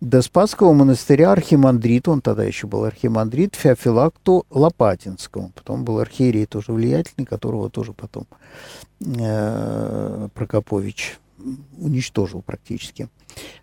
до 0.00 0.22
Спасского 0.22 0.72
монастыря 0.72 1.32
архимандрит, 1.32 2.08
он 2.08 2.22
тогда 2.22 2.42
еще 2.42 2.66
был 2.66 2.84
архимандрит, 2.84 3.54
Феофилакту 3.54 4.46
Лопатинскому. 4.48 5.52
Потом 5.54 5.84
был 5.84 5.98
архиерей 5.98 6.46
тоже 6.46 6.72
влиятельный, 6.72 7.26
которого 7.26 7.68
тоже 7.68 7.92
потом 7.92 8.26
э, 9.00 10.28
Прокопович 10.32 11.18
уничтожил 11.78 12.40
практически. 12.40 13.10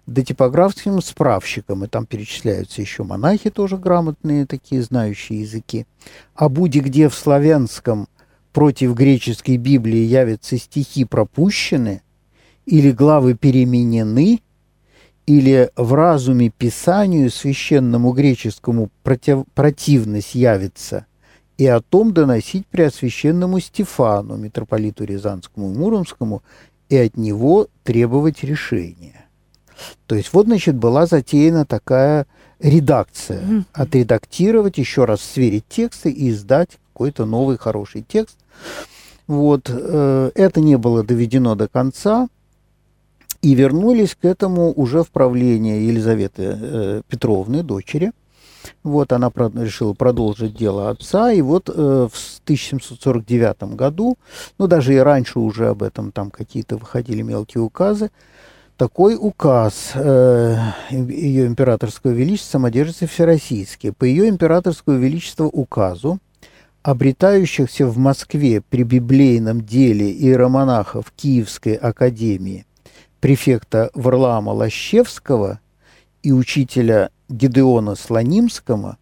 До 0.05 0.23
типографским 0.23 1.01
справщикам, 1.01 1.83
и 1.83 1.87
там 1.87 2.05
перечисляются 2.05 2.81
еще 2.81 3.03
монахи 3.03 3.49
тоже 3.49 3.77
грамотные, 3.77 4.45
такие 4.45 4.83
знающие 4.83 5.41
языки. 5.41 5.87
А 6.35 6.49
буди 6.49 6.81
где 6.81 7.09
в 7.09 7.15
славянском 7.15 8.07
против 8.53 8.93
греческой 8.93 9.57
Библии 9.57 10.01
явятся 10.01 10.57
стихи 10.59 11.03
пропущены– 11.05 12.03
или 12.65 12.91
главы 12.91 13.35
переменены, 13.35 14.41
или 15.25 15.69
в 15.75 15.93
разуме 15.93 16.49
Писанию 16.49 17.29
священному 17.29 18.11
греческому 18.11 18.89
против, 19.03 19.45
противность 19.53 20.35
явится, 20.35 21.05
и 21.57 21.67
о 21.67 21.81
том 21.81 22.13
доносить 22.13 22.65
преосвященному 22.67 23.59
Стефану, 23.59 24.35
митрополиту 24.35 25.03
Рязанскому 25.03 25.71
и 25.71 25.77
Муромскому, 25.77 26.41
и 26.89 26.97
от 26.97 27.17
него 27.17 27.67
требовать 27.83 28.43
решения. 28.43 29.25
То 30.07 30.15
есть 30.15 30.33
вот, 30.33 30.47
значит, 30.47 30.75
была 30.75 31.05
затеяна 31.05 31.65
такая 31.65 32.25
редакция. 32.59 33.65
Отредактировать, 33.73 34.77
еще 34.77 35.05
раз 35.05 35.21
сверить 35.21 35.65
тексты 35.67 36.11
и 36.11 36.29
издать 36.31 36.77
какой-то 36.93 37.25
новый 37.25 37.57
хороший 37.57 38.03
текст– 38.07 38.37
Вот, 39.27 39.69
э, 39.69 40.31
это 40.35 40.59
не 40.59 40.77
было 40.77 41.03
доведено 41.03 41.55
до 41.55 41.69
конца, 41.69 42.27
и 43.41 43.55
вернулись 43.55 44.15
к 44.15 44.25
этому 44.25 44.71
уже 44.71 45.03
в 45.03 45.09
правление 45.09 45.87
Елизаветы 45.87 46.57
э, 46.59 47.01
Петровны, 47.07 47.63
дочери. 47.63 48.11
Вот 48.83 49.11
она 49.11 49.31
решила 49.55 49.93
продолжить 49.93 50.55
дело 50.55 50.89
отца, 50.91 51.31
и 51.31 51.41
вот 51.41 51.69
э, 51.69 51.73
в 51.73 52.39
1749 52.43 53.75
году, 53.75 54.17
ну 54.59 54.67
даже 54.67 54.93
и 54.93 54.97
раньше 54.97 55.39
уже 55.39 55.69
об 55.69 55.81
этом 55.81 56.11
там 56.11 56.29
какие-то 56.29 56.77
выходили 56.77 57.23
мелкие 57.23 57.63
указы, 57.63 58.11
такой 58.77 59.17
указ 59.19 59.91
э, 59.95 60.57
ее 60.91 61.47
императорского 61.47 62.11
величества 62.11 62.53
самодержится 62.53 63.07
всероссийский. 63.07 63.91
По 63.91 64.05
ее 64.05 64.29
императорского 64.29 64.95
величества 64.95 65.45
указу 65.45 66.19
обретающихся 66.83 67.85
в 67.85 67.97
Москве 67.97 68.61
при 68.61 68.83
библейном 68.83 69.61
деле 69.61 70.11
иеромонахов 70.11 71.11
Киевской 71.15 71.75
академии 71.75 72.65
префекта 73.21 73.91
Варлаама 73.93 74.49
Лощевского 74.49 75.61
и 76.23 76.33
учителя 76.33 77.11
Гедеона 77.29 77.95
Слонимского 77.95 78.97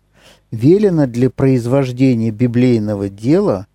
велено 0.52 1.08
для 1.08 1.30
произвождения 1.30 2.30
библейного 2.30 3.10
дела 3.10 3.66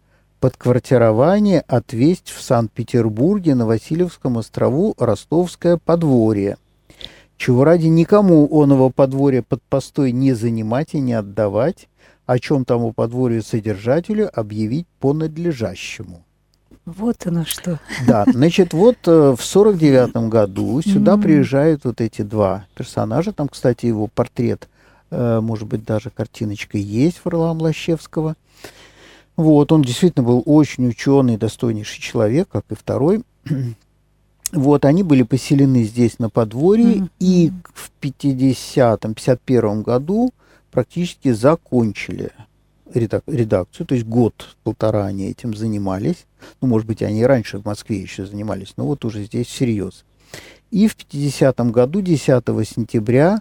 подквартирование 0.40 1.60
отвесть 1.60 2.28
в 2.28 2.42
Санкт-Петербурге 2.42 3.54
на 3.54 3.66
Васильевском 3.66 4.36
острову 4.36 4.94
Ростовское 4.98 5.78
подворье, 5.78 6.58
чего 7.38 7.64
ради 7.64 7.86
никому 7.86 8.46
оного 8.52 8.90
подворья 8.90 9.42
под 9.42 9.62
постой 9.62 10.12
не 10.12 10.34
занимать 10.34 10.92
и 10.92 11.00
не 11.00 11.14
отдавать, 11.14 11.88
о 12.26 12.38
чем 12.38 12.66
тому 12.66 12.92
подворью 12.92 13.42
содержателю 13.42 14.30
объявить 14.38 14.86
по 15.00 15.14
надлежащему. 15.14 16.23
Вот 16.86 17.26
оно 17.26 17.46
что. 17.46 17.80
Да, 18.06 18.26
значит, 18.26 18.74
вот 18.74 18.96
э, 19.06 19.34
в 19.36 19.42
сорок 19.42 19.78
девятом 19.78 20.28
году 20.28 20.82
сюда 20.82 21.14
mm-hmm. 21.14 21.22
приезжают 21.22 21.84
вот 21.84 22.00
эти 22.02 22.20
два 22.20 22.66
персонажа. 22.74 23.32
Там, 23.32 23.48
кстати, 23.48 23.86
его 23.86 24.06
портрет, 24.06 24.68
э, 25.10 25.40
может 25.40 25.66
быть, 25.66 25.84
даже 25.84 26.10
картиночка 26.10 26.76
есть 26.76 27.20
Варлам 27.24 27.62
Лощевского. 27.62 28.36
Вот, 29.36 29.72
он 29.72 29.82
действительно 29.82 30.26
был 30.26 30.42
очень 30.44 30.86
ученый, 30.86 31.38
достойнейший 31.38 32.02
человек, 32.02 32.48
как 32.50 32.64
и 32.70 32.74
второй. 32.74 33.22
Вот, 34.52 34.84
они 34.84 35.02
были 35.02 35.24
поселены 35.24 35.82
здесь 35.82 36.20
на 36.20 36.30
подворье, 36.30 36.94
mm-hmm. 36.94 37.10
и 37.18 37.50
в 37.72 37.90
50-м, 38.00 39.14
51 39.14 39.82
году 39.82 40.32
практически 40.70 41.32
закончили 41.32 42.30
редакцию, 42.94 43.86
то 43.86 43.94
есть 43.94 44.06
год-полтора 44.06 45.06
они 45.06 45.26
этим 45.26 45.54
занимались. 45.54 46.26
Ну, 46.60 46.68
может 46.68 46.86
быть, 46.86 47.02
они 47.02 47.20
и 47.20 47.24
раньше 47.24 47.58
в 47.58 47.64
Москве 47.64 47.98
еще 47.98 48.26
занимались, 48.26 48.74
но 48.76 48.86
вот 48.86 49.04
уже 49.04 49.24
здесь 49.24 49.46
всерьез. 49.46 50.04
И 50.70 50.88
в 50.88 50.96
50-м 50.96 51.72
году, 51.72 52.00
10 52.00 52.26
сентября, 52.68 53.40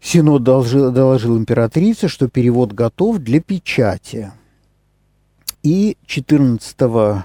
Синод 0.00 0.42
доложил, 0.42 0.92
доложил 0.92 1.38
императрице, 1.38 2.08
что 2.08 2.28
перевод 2.28 2.72
готов 2.72 3.18
для 3.18 3.40
печати. 3.40 4.32
И 5.62 5.96
14 6.06 7.24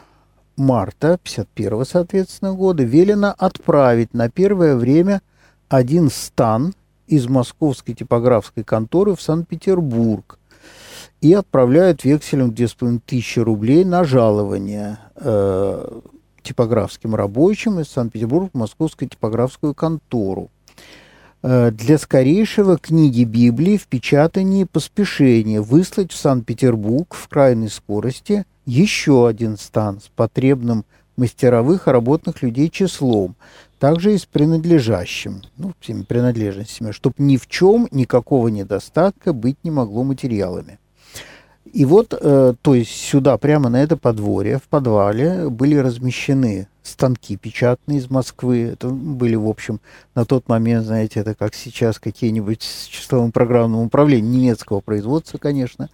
марта 0.55 1.19
51 1.21 1.85
соответственно, 1.85 2.53
года 2.53 2.83
велено 2.83 3.35
отправить 3.37 4.13
на 4.13 4.29
первое 4.29 4.75
время 4.77 5.21
один 5.67 6.09
стан 6.09 6.73
из 7.07 7.27
московской 7.27 7.95
типографской 7.95 8.63
конторы 8.63 9.15
в 9.15 9.21
Санкт-Петербург 9.21 10.38
и 11.21 11.33
отправляют 11.33 12.03
векселем 12.03 12.53
2500 12.53 13.43
рублей 13.43 13.83
на 13.83 14.03
жалование 14.03 14.99
э, 15.15 15.99
типографским 16.41 17.15
рабочим 17.15 17.79
из 17.79 17.89
Санкт-Петербурга 17.89 18.49
в 18.53 18.57
Московскую 18.57 19.09
типографскую 19.09 19.73
контору. 19.73 20.49
Э, 21.41 21.71
для 21.71 21.97
скорейшего 21.97 22.77
книги 22.77 23.23
Библии 23.23 23.77
в 23.77 23.87
печатании 23.87 24.63
поспешения 24.63 25.61
выслать 25.61 26.11
в 26.11 26.17
Санкт-Петербург 26.17 27.13
в 27.13 27.27
крайней 27.27 27.69
скорости 27.69 28.45
еще 28.65 29.27
один 29.27 29.57
стан 29.57 29.99
с 29.99 30.09
потребным 30.09 30.85
мастеровых 31.17 31.87
и 31.87 31.91
работных 31.91 32.41
людей 32.41 32.69
числом, 32.69 33.35
также 33.77 34.15
и 34.15 34.17
с 34.17 34.25
принадлежащим, 34.25 35.41
ну, 35.57 35.73
всеми 35.79 36.03
принадлежностями, 36.03 36.91
чтобы 36.91 37.15
ни 37.17 37.37
в 37.37 37.47
чем 37.47 37.87
никакого 37.91 38.47
недостатка 38.47 39.33
быть 39.33 39.57
не 39.63 39.71
могло 39.71 40.03
материалами. 40.03 40.79
И 41.65 41.85
вот, 41.85 42.13
э, 42.19 42.53
то 42.61 42.75
есть 42.75 42.91
сюда, 42.91 43.37
прямо 43.37 43.69
на 43.69 43.83
это 43.83 43.95
подворье, 43.95 44.57
в 44.57 44.63
подвале 44.63 45.49
были 45.49 45.75
размещены 45.75 46.67
станки 46.81 47.37
печатные 47.37 47.99
из 47.99 48.09
Москвы. 48.09 48.71
Это 48.73 48.89
были, 48.89 49.35
в 49.35 49.47
общем, 49.47 49.79
на 50.15 50.25
тот 50.25 50.47
момент, 50.49 50.85
знаете, 50.85 51.19
это 51.19 51.35
как 51.35 51.53
сейчас 51.53 51.99
какие-нибудь 51.99 52.63
с 52.63 52.85
числовым 52.85 53.31
программным 53.31 53.81
управлением 53.81 54.31
немецкого 54.31 54.79
производства, 54.79 55.37
конечно, 55.37 55.89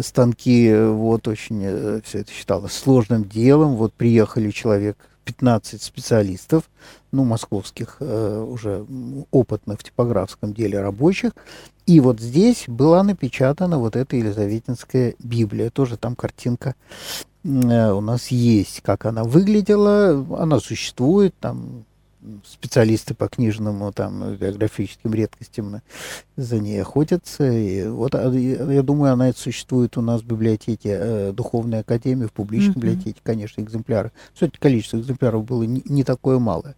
станки, 0.00 0.74
вот 0.74 1.28
очень 1.28 1.60
э, 1.62 2.00
все 2.04 2.20
это 2.20 2.32
считалось 2.32 2.72
сложным 2.72 3.24
делом. 3.24 3.76
Вот 3.76 3.92
приехали 3.92 4.50
человек 4.50 4.96
15 5.24 5.82
специалистов, 5.82 6.64
ну, 7.12 7.24
московских, 7.24 7.96
э, 8.00 8.46
уже 8.48 8.86
опытных 9.30 9.80
в 9.80 9.84
типографском 9.84 10.54
деле 10.54 10.80
рабочих. 10.80 11.32
И 11.86 12.00
вот 12.00 12.20
здесь 12.20 12.64
была 12.68 13.02
напечатана 13.02 13.78
вот 13.78 13.96
эта 13.96 14.16
Елизаветинская 14.16 15.14
Библия. 15.18 15.70
Тоже 15.70 15.96
там 15.96 16.14
картинка 16.14 16.74
э, 17.44 17.90
у 17.90 18.00
нас 18.00 18.28
есть, 18.28 18.82
как 18.82 19.06
она 19.06 19.24
выглядела. 19.24 20.24
Она 20.38 20.60
существует, 20.60 21.34
там 21.40 21.84
специалисты 22.44 23.14
по 23.14 23.28
книжному, 23.28 23.92
там, 23.92 24.36
биографическим 24.36 25.12
редкостям 25.12 25.80
за 26.36 26.58
ней 26.58 26.80
охотятся. 26.80 27.50
И 27.50 27.86
вот, 27.88 28.14
а, 28.14 28.30
я 28.30 28.82
думаю, 28.82 29.12
она 29.12 29.32
существует 29.32 29.96
у 29.96 30.02
нас 30.02 30.22
в 30.22 30.26
библиотеке 30.26 30.98
э, 31.00 31.32
Духовной 31.32 31.80
Академии, 31.80 32.26
в 32.26 32.32
публичной 32.32 32.74
mm-hmm. 32.74 32.78
библиотеке, 32.78 33.20
конечно, 33.22 33.60
экземпляры. 33.60 34.12
Кстати, 34.32 34.52
количество 34.58 34.98
экземпляров 34.98 35.44
было 35.44 35.64
не, 35.64 35.82
не 35.84 36.04
такое 36.04 36.38
малое. 36.38 36.76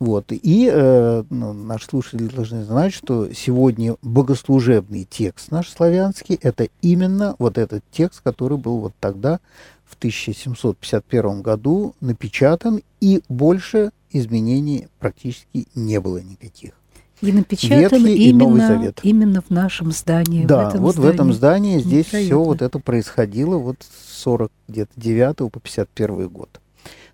Вот. 0.00 0.26
И 0.30 0.70
э, 0.72 1.24
ну, 1.28 1.52
наши 1.52 1.86
слушатели 1.86 2.26
должны 2.26 2.64
знать, 2.64 2.94
что 2.94 3.32
сегодня 3.34 3.96
богослужебный 4.02 5.06
текст 5.08 5.50
наш 5.50 5.68
славянский– 5.68 6.38
это 6.42 6.68
именно 6.80 7.36
вот 7.38 7.58
этот 7.58 7.84
текст, 7.92 8.22
который 8.22 8.56
был 8.56 8.78
вот 8.78 8.94
тогда, 8.98 9.40
в 9.84 9.96
1751 9.96 11.42
году, 11.42 11.94
напечатан, 12.00 12.80
и 13.00 13.22
больше 13.28 13.90
изменений 14.12 14.88
практически 14.98 15.66
не 15.74 16.00
было 16.00 16.18
никаких. 16.18 16.72
И 17.20 17.32
напечатан 17.32 18.04
Ветхий 18.04 18.28
именно, 18.28 18.42
и 18.42 18.46
Новый 18.46 18.60
Завет. 18.60 19.00
именно 19.02 19.42
в 19.42 19.50
нашем 19.50 19.92
здании. 19.92 20.46
Да, 20.46 20.64
в 20.64 20.68
этом 20.70 20.82
вот 20.82 20.94
здании. 20.94 21.10
в 21.10 21.14
этом 21.14 21.32
здании 21.34 21.78
здесь 21.78 22.06
все 22.06 22.42
вот 22.42 22.62
это 22.62 22.78
происходило 22.78 23.56
вот 23.58 23.76
с 23.82 24.22
40 24.22 24.50
где-то 24.68 24.92
9 24.96 25.36
по 25.52 25.60
51 25.60 26.28
год. 26.28 26.60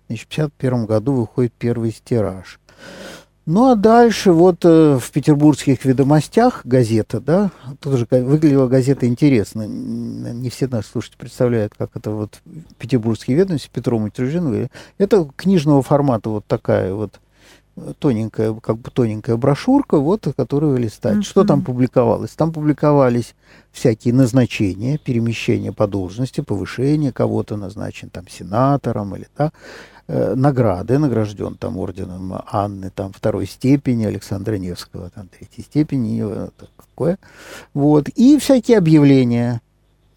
Значит, 0.07 0.25
в 0.25 0.29
51 0.29 0.85
году 0.85 1.13
выходит 1.13 1.51
первый 1.59 1.91
стираж. 1.91 2.59
Ну 3.49 3.69
а 3.69 3.75
дальше 3.75 4.33
вот 4.33 4.65
э, 4.65 4.99
в 4.99 5.09
петербургских 5.11 5.85
ведомостях 5.85 6.65
газета, 6.65 7.21
да, 7.21 7.49
тоже 7.79 8.05
выглядела 8.11 8.67
газета 8.67 9.07
интересно. 9.07 9.65
Не 9.65 10.49
все 10.49 10.67
наши 10.67 10.89
слушатели 10.89 11.15
представляют, 11.17 11.73
как 11.77 11.91
это 11.95 12.11
вот 12.11 12.41
петербургские 12.77 13.37
ведомости 13.37 13.69
Петром 13.71 14.11
Тружиновой. 14.11 14.67
Это 14.97 15.29
книжного 15.37 15.81
формата 15.81 16.29
вот 16.29 16.45
такая 16.45 16.93
вот 16.93 17.21
тоненькая, 17.99 18.53
как 18.53 18.77
бы 18.77 18.89
тоненькая 18.91 19.37
брошюрка, 19.37 19.97
вот, 19.97 20.27
которую 20.35 20.77
листать. 20.77 21.17
Mm-hmm. 21.17 21.23
Что 21.23 21.43
там 21.43 21.61
публиковалось? 21.63 22.31
Там 22.31 22.51
публиковались 22.51 23.35
всякие 23.71 24.13
назначения, 24.13 24.97
перемещения 24.97 25.71
по 25.71 25.87
должности, 25.87 26.41
повышение 26.41 27.11
кого-то 27.11 27.57
назначен 27.57 28.09
там 28.09 28.27
сенатором 28.27 29.15
или 29.15 29.27
да, 29.37 29.51
э, 30.07 30.33
награды, 30.35 30.97
награжден 30.97 31.55
там 31.55 31.77
орденом 31.77 32.41
Анны 32.47 32.91
там 32.93 33.13
второй 33.13 33.45
степени, 33.45 34.05
Александра 34.05 34.55
Невского 34.55 35.09
там 35.09 35.27
третьей 35.27 35.63
степени, 35.63 36.49
такое. 36.87 37.19
Вот. 37.73 38.09
И 38.09 38.39
всякие 38.39 38.77
объявления. 38.79 39.61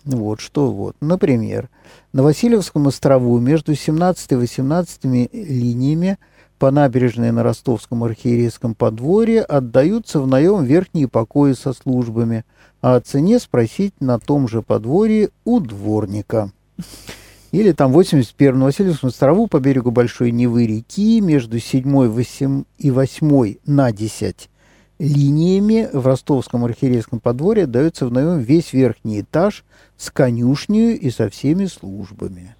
Вот 0.05 0.41
что 0.41 0.73
вот. 0.73 0.97
Например, 1.01 1.69
на 2.13 2.23
Васильевском 2.23 2.87
острову 2.87 3.39
между 3.39 3.75
17 3.75 4.33
и 4.33 4.35
18 4.35 5.05
линиями 5.05 6.19
по 6.61 6.71
набережной 6.71 7.33
на 7.33 7.43
Ростовском 7.43 8.05
архиерейском 8.05 8.75
подворье 8.75 9.41
отдаются 9.41 10.21
в 10.21 10.27
наем 10.27 10.63
верхние 10.63 11.09
покои 11.09 11.55
со 11.55 11.73
службами, 11.73 12.45
а 12.83 12.97
о 12.97 13.01
цене 13.01 13.39
спросить 13.39 13.95
на 13.99 14.19
том 14.19 14.47
же 14.47 14.61
подворье 14.61 15.31
у 15.47 15.59
дворника. 15.59 16.53
Или 17.51 17.73
там 17.73 17.93
81 17.93 18.59
на 18.59 18.67
Васильевском 18.67 19.09
острову 19.09 19.47
по 19.47 19.59
берегу 19.59 19.91
Большой 19.91 20.33
Невы 20.33 20.67
реки 20.67 21.23
между 21.23 21.59
7 21.59 22.63
и 22.79 22.91
8 22.91 23.55
на 23.65 23.91
10 23.91 24.51
линиями 24.99 25.89
в 25.91 26.07
ростовском 26.07 26.67
архиерейском 26.67 27.21
подворье 27.21 27.67
дается 27.67 28.05
в 28.05 28.13
наем 28.13 28.39
весь 28.39 28.75
верхний 28.75 29.23
этаж 29.23 29.65
с 29.97 30.11
конюшней 30.11 30.93
и 30.93 31.11
со 31.11 31.31
всеми 31.31 31.65
службами. 31.65 32.55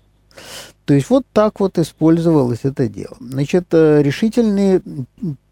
То 0.91 0.95
есть 0.95 1.09
вот 1.09 1.25
так 1.33 1.61
вот 1.61 1.79
использовалось 1.79 2.65
это 2.65 2.89
дело. 2.89 3.17
Значит, 3.21 3.67
э, 3.71 4.03
решительная 4.03 4.83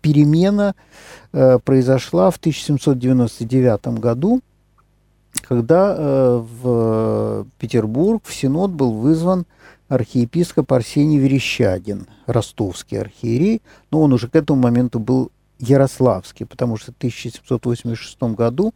перемена 0.00 0.74
э, 1.32 1.60
произошла 1.60 2.32
в 2.32 2.38
1799 2.38 4.00
году, 4.00 4.40
когда 5.42 5.94
э, 5.96 6.44
в 6.60 7.46
Петербург, 7.56 8.24
в 8.24 8.34
Синод 8.34 8.72
был 8.72 8.94
вызван 8.94 9.46
архиепископ 9.88 10.72
Арсений 10.72 11.18
Верещагин, 11.18 12.08
ростовский 12.26 13.00
архиерей, 13.00 13.62
но 13.92 14.02
он 14.02 14.12
уже 14.12 14.26
к 14.26 14.34
этому 14.34 14.60
моменту 14.60 14.98
был 14.98 15.30
Ярославский, 15.60 16.46
потому 16.46 16.76
что 16.78 16.90
в 16.90 16.96
1786 16.96 18.20
году 18.34 18.74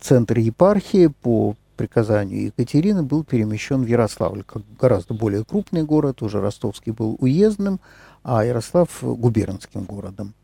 центр 0.00 0.38
епархии 0.38 1.08
по 1.08 1.54
приказанию 1.80 2.44
Екатерины 2.44 3.02
был 3.02 3.24
перемещен 3.24 3.82
в 3.84 3.86
Ярославль, 3.86 4.42
как 4.42 4.62
гораздо 4.78 5.14
более 5.14 5.46
крупный 5.46 5.82
город, 5.82 6.20
уже 6.20 6.38
ростовский 6.38 6.92
был 6.92 7.16
уездным, 7.20 7.80
а 8.22 8.44
Ярослав 8.44 8.90
губернским 9.00 9.84
городом. 9.84 10.34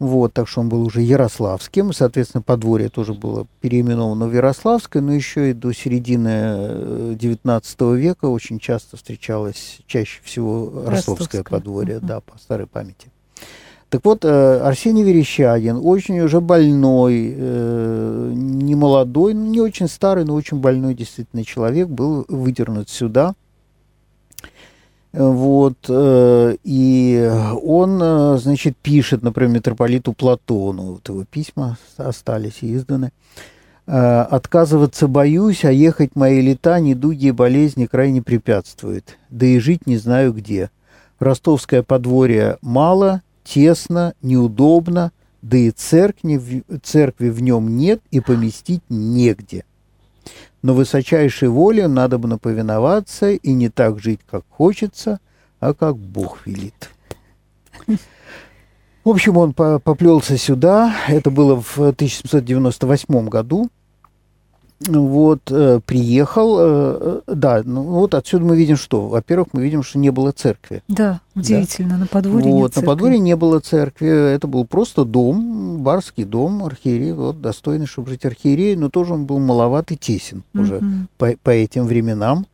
Вот, 0.00 0.32
так 0.32 0.48
что 0.48 0.62
он 0.62 0.68
был 0.68 0.84
уже 0.84 1.00
Ярославским, 1.00 1.92
соответственно, 1.92 2.42
подворье 2.42 2.88
тоже 2.88 3.14
было 3.14 3.46
переименовано 3.60 4.26
в 4.26 4.34
Ярославское, 4.34 5.00
но 5.00 5.12
еще 5.12 5.50
и 5.50 5.52
до 5.52 5.72
середины 5.72 7.14
XIX 7.14 7.62
э, 7.78 7.96
века 7.96 8.24
очень 8.24 8.58
часто 8.58 8.96
встречалось 8.96 9.78
чаще 9.86 10.20
всего 10.24 10.82
ростовское, 10.86 10.94
ростовское. 10.96 11.42
подворье, 11.44 11.96
uh-huh. 11.98 12.06
да, 12.06 12.20
по 12.20 12.36
старой 12.36 12.66
памяти. 12.66 13.12
Так 13.90 14.04
вот, 14.04 14.24
э, 14.24 14.60
Арсений 14.60 15.02
Верещагин, 15.02 15.80
очень 15.82 16.20
уже 16.20 16.42
больной, 16.42 17.32
э, 17.34 18.32
не 18.34 18.74
молодой, 18.74 19.32
не 19.32 19.62
очень 19.62 19.88
старый, 19.88 20.26
но 20.26 20.34
очень 20.34 20.58
больной 20.58 20.94
действительно 20.94 21.42
человек, 21.42 21.88
был 21.88 22.26
выдернут 22.28 22.90
сюда. 22.90 23.34
Вот, 25.12 25.78
э, 25.88 26.56
и 26.64 27.32
он, 27.62 28.38
значит, 28.38 28.76
пишет, 28.76 29.22
например, 29.22 29.54
митрополиту 29.54 30.12
Платону, 30.12 30.82
вот 30.92 31.08
его 31.08 31.24
письма 31.24 31.78
остались 31.96 32.58
изданы. 32.60 33.10
«Отказываться 33.86 35.08
боюсь, 35.08 35.64
а 35.64 35.72
ехать 35.72 36.14
мои 36.14 36.42
лета, 36.42 36.78
недуги 36.78 37.28
и 37.28 37.30
болезни 37.30 37.86
крайне 37.86 38.20
препятствуют, 38.20 39.16
да 39.30 39.46
и 39.46 39.58
жить 39.58 39.86
не 39.86 39.96
знаю 39.96 40.34
где. 40.34 40.68
Ростовское 41.18 41.82
подворье 41.82 42.58
мало, 42.60 43.22
тесно, 43.48 44.14
неудобно, 44.22 45.12
да 45.42 45.56
и 45.56 45.70
церкви, 45.70 46.64
церкви 46.82 47.30
в 47.30 47.40
нем 47.40 47.76
нет 47.76 48.00
и 48.10 48.20
поместить 48.20 48.82
негде. 48.88 49.64
Но 50.62 50.74
высочайшей 50.74 51.48
воле 51.48 51.88
надо 51.88 52.18
бы 52.18 52.38
повиноваться 52.38 53.30
и 53.30 53.52
не 53.52 53.68
так 53.68 54.00
жить, 54.00 54.20
как 54.28 54.44
хочется, 54.50 55.20
а 55.60 55.72
как 55.72 55.96
Бог 55.96 56.46
велит. 56.46 56.90
В 59.04 59.08
общем, 59.08 59.36
он 59.38 59.54
поплелся 59.54 60.36
сюда. 60.36 60.94
Это 61.08 61.30
было 61.30 61.60
в 61.60 61.78
1798 61.78 63.28
году 63.28 63.70
вот, 64.86 65.50
э, 65.50 65.80
приехал, 65.84 66.56
э, 66.58 67.20
э, 67.26 67.34
да, 67.34 67.62
ну 67.64 67.82
вот 67.82 68.14
отсюда 68.14 68.44
мы 68.44 68.56
видим 68.56 68.76
что? 68.76 69.08
Во-первых, 69.08 69.48
мы 69.52 69.62
видим, 69.62 69.82
что 69.82 69.98
не 69.98 70.10
было 70.10 70.30
церкви. 70.30 70.82
Да, 70.86 71.20
удивительно, 71.34 71.94
да? 71.94 71.96
на 71.98 72.06
подворье 72.06 72.52
Вот, 72.52 72.76
на 72.76 72.82
подворье 72.82 73.18
не 73.18 73.34
было 73.34 73.58
церкви, 73.58 74.08
это 74.08 74.46
был 74.46 74.64
просто 74.64 75.04
дом, 75.04 75.78
барский 75.78 76.24
дом, 76.24 76.64
архиерей, 76.64 77.12
вот, 77.12 77.40
достойный, 77.40 77.86
чтобы 77.86 78.10
жить 78.10 78.24
архиерей, 78.24 78.76
но 78.76 78.88
тоже 78.88 79.14
он 79.14 79.26
был 79.26 79.40
маловат 79.40 79.90
и 79.90 79.96
тесен 79.96 80.44
уже 80.54 80.80
по, 81.16 81.34
по 81.42 81.50
этим 81.50 81.84
временам. 81.86 82.46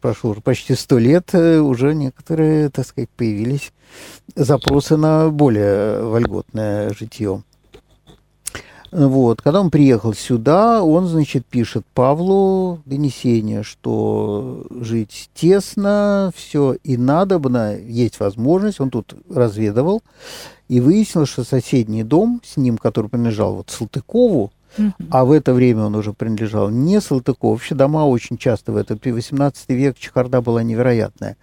Прошло 0.00 0.30
уже 0.30 0.40
почти 0.40 0.74
сто 0.74 0.98
лет, 0.98 1.34
уже 1.34 1.94
некоторые, 1.94 2.70
так 2.70 2.86
сказать, 2.86 3.10
появились 3.10 3.72
запросы 4.34 4.96
на 4.96 5.28
более 5.28 6.02
вольготное 6.02 6.92
житье. 6.94 7.42
Вот. 8.94 9.42
Когда 9.42 9.60
он 9.60 9.72
приехал 9.72 10.14
сюда, 10.14 10.84
он, 10.84 11.08
значит, 11.08 11.44
пишет 11.44 11.84
Павлу 11.94 12.80
донесение, 12.84 13.64
что 13.64 14.64
жить 14.70 15.30
тесно, 15.34 16.30
все 16.36 16.76
и 16.84 16.96
надобно, 16.96 17.76
есть 17.76 18.20
возможность. 18.20 18.80
Он 18.80 18.90
тут 18.90 19.14
разведывал 19.28 20.04
и 20.68 20.78
выяснил, 20.80 21.26
что 21.26 21.42
соседний 21.42 22.04
дом 22.04 22.40
с 22.44 22.56
ним, 22.56 22.78
который 22.78 23.10
принадлежал 23.10 23.56
вот 23.56 23.70
Салтыкову, 23.70 24.52
а 25.10 25.24
в 25.24 25.32
это 25.32 25.54
время 25.54 25.86
он 25.86 25.96
уже 25.96 26.12
принадлежал 26.12 26.70
не 26.70 27.00
Салтыкову. 27.00 27.54
Вообще 27.54 27.74
дома 27.74 28.06
очень 28.06 28.38
часто 28.38 28.70
в 28.70 28.76
этот 28.76 29.04
18 29.04 29.70
век 29.70 29.98
чехарда 29.98 30.40
была 30.40 30.62
невероятная. 30.62 31.36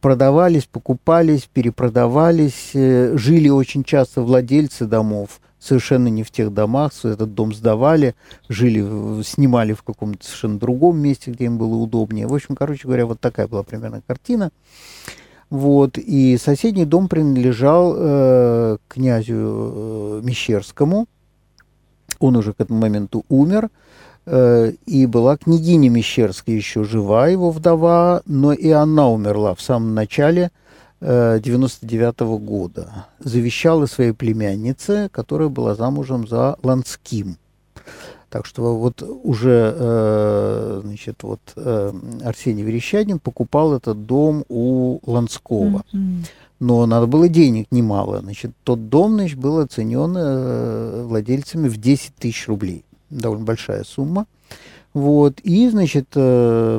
Продавались, 0.00 0.64
покупались, 0.64 1.48
перепродавались, 1.52 2.70
э, 2.72 3.14
жили 3.18 3.50
очень 3.50 3.84
часто 3.84 4.22
владельцы 4.22 4.86
домов 4.86 5.40
совершенно 5.64 6.08
не 6.08 6.22
в 6.22 6.30
тех 6.30 6.52
домах, 6.52 6.92
этот 7.02 7.34
дом 7.34 7.54
сдавали, 7.54 8.14
жили, 8.48 9.22
снимали 9.22 9.72
в 9.72 9.82
каком-то 9.82 10.24
совершенно 10.24 10.58
другом 10.58 10.98
месте, 10.98 11.30
где 11.30 11.46
им 11.46 11.58
было 11.58 11.74
удобнее. 11.74 12.26
В 12.26 12.34
общем, 12.34 12.54
короче 12.54 12.86
говоря, 12.86 13.06
вот 13.06 13.20
такая 13.20 13.48
была 13.48 13.62
примерно 13.62 14.02
картина. 14.06 14.50
Вот, 15.50 15.98
и 15.98 16.36
соседний 16.36 16.84
дом 16.84 17.08
принадлежал 17.08 17.94
э, 17.96 18.76
князю 18.88 19.34
э, 19.34 20.20
Мещерскому. 20.24 21.06
Он 22.18 22.36
уже 22.36 22.52
к 22.52 22.60
этому 22.60 22.80
моменту 22.80 23.24
умер. 23.28 23.70
Э, 24.26 24.72
и 24.86 25.06
была 25.06 25.36
княгиня 25.36 25.90
Мещерская 25.90 26.56
еще 26.56 26.84
жива, 26.84 27.28
его 27.28 27.50
вдова, 27.50 28.22
но 28.26 28.52
и 28.52 28.70
она 28.70 29.08
умерла 29.08 29.54
в 29.54 29.60
самом 29.60 29.94
начале– 29.94 30.50
99 31.04 32.22
-го 32.22 32.38
года. 32.38 33.06
Завещала 33.18 33.86
своей 33.86 34.12
племяннице, 34.12 35.08
которая 35.12 35.48
была 35.48 35.74
замужем 35.74 36.26
за 36.26 36.56
Ланским. 36.62 37.36
Так 38.34 38.46
что 38.46 38.76
вот 38.76 39.02
уже, 39.22 39.74
э, 39.78 40.80
значит, 40.82 41.22
вот 41.22 41.38
э, 41.54 41.92
Арсений 42.24 42.64
Верещагин 42.64 43.20
покупал 43.20 43.74
этот 43.74 44.06
дом 44.06 44.44
у 44.48 44.98
Ланского. 45.06 45.84
Mm-hmm. 45.92 46.24
Но 46.58 46.84
надо 46.86 47.06
было 47.06 47.28
денег 47.28 47.68
немало. 47.70 48.22
Значит, 48.22 48.50
тот 48.64 48.88
дом, 48.88 49.12
значит, 49.12 49.38
был 49.38 49.60
оценен 49.60 50.16
э, 50.16 51.04
владельцами 51.04 51.68
в 51.68 51.76
10 51.76 52.16
тысяч 52.16 52.48
рублей. 52.48 52.84
Довольно 53.08 53.44
большая 53.44 53.84
сумма. 53.84 54.26
Вот. 54.94 55.38
И, 55.44 55.68
значит, 55.68 56.16
Арсений 56.16 56.72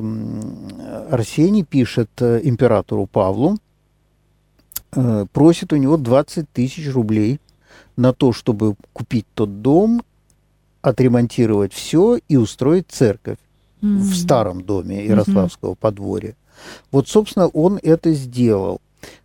пишет 1.64 2.10
императору 2.22 3.08
Павлу, 3.08 3.60
Э, 4.96 5.26
просит 5.32 5.74
у 5.74 5.76
него 5.76 5.98
20 5.98 6.50
тысяч 6.52 6.92
рублей 6.92 7.40
на 7.98 8.14
то, 8.14 8.34
чтобы 8.34 8.76
купить 8.94 9.26
тот 9.34 9.62
дом, 9.62 10.04
отремонтировать 10.82 11.74
все 11.74 12.20
и 12.28 12.38
устроить 12.38 12.86
церковь 12.90 13.38
mm-hmm. 13.82 13.98
в 13.98 14.16
старом 14.16 14.64
доме 14.64 15.06
Ярославского 15.06 15.74
mm-hmm. 15.74 15.80
подворья. 15.80 16.36
Вот, 16.92 17.08
собственно, 17.10 17.48
он 17.48 17.80
это 17.82 18.14
сделал. 18.14 18.80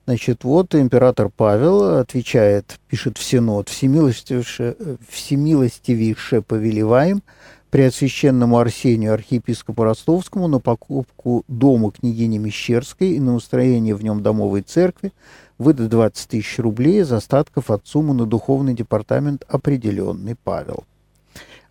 Значит, 0.05 0.45
вот 0.45 0.75
император 0.75 1.31
Павел 1.35 1.99
отвечает, 1.99 2.79
пишет 2.89 3.17
в 3.17 3.23
Синод, 3.23 3.69
«Всемилостивейше, 3.69 4.77
всемилостивейше 5.09 6.43
повелеваем 6.43 7.23
Преосвященному 7.71 8.59
Арсению, 8.59 9.15
архиепископу 9.15 9.85
Ростовскому, 9.85 10.49
на 10.49 10.59
покупку 10.59 11.45
дома 11.47 11.93
княгини 11.93 12.39
Мещерской 12.39 13.11
и 13.11 13.21
на 13.21 13.37
устроение 13.37 13.95
в 13.95 14.03
нем 14.03 14.23
домовой 14.23 14.63
церкви 14.63 15.13
выдать 15.61 15.91
20 15.91 16.29
тысяч 16.29 16.59
рублей 16.59 17.03
из 17.03 17.13
остатков 17.13 17.71
от 17.71 17.87
суммы 17.87 18.15
на 18.15 18.25
духовный 18.25 18.73
департамент 18.73 19.45
определенный 19.47 20.35
Павел. 20.35 20.85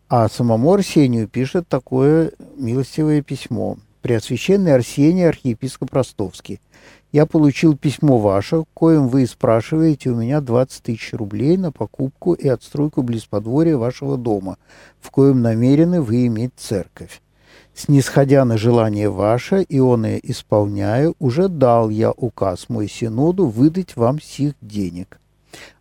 А 0.07 0.29
самому 0.29 0.73
Арсению 0.73 1.27
пишет 1.27 1.67
такое 1.67 2.31
милостивое 2.55 3.23
письмо. 3.23 3.77
Преосвященный 4.03 4.75
Арсений, 4.75 5.27
архиепископ 5.27 5.91
Ростовский. 5.91 6.61
Я 7.11 7.25
получил 7.25 7.75
письмо 7.75 8.19
ваше, 8.19 8.63
коим 8.75 9.07
вы 9.07 9.25
спрашиваете 9.25 10.11
у 10.11 10.15
меня 10.15 10.39
20 10.39 10.83
тысяч 10.83 11.11
рублей 11.13 11.57
на 11.57 11.71
покупку 11.71 12.33
и 12.33 12.47
отстройку 12.47 13.01
близ 13.01 13.25
подворья 13.25 13.75
вашего 13.77 14.17
дома, 14.17 14.57
в 15.01 15.09
коем 15.09 15.41
намерены 15.41 15.99
вы 15.99 16.27
иметь 16.27 16.51
церковь 16.55 17.21
снисходя 17.73 18.45
на 18.45 18.57
желание 18.57 19.09
ваше, 19.09 19.63
и 19.63 19.79
он 19.79 20.05
и 20.05 20.19
исполняю, 20.23 21.15
уже 21.19 21.47
дал 21.47 21.89
я 21.89 22.11
указ 22.11 22.69
мой 22.69 22.87
синоду 22.87 23.47
выдать 23.47 23.95
вам 23.95 24.21
сих 24.21 24.53
денег. 24.61 25.19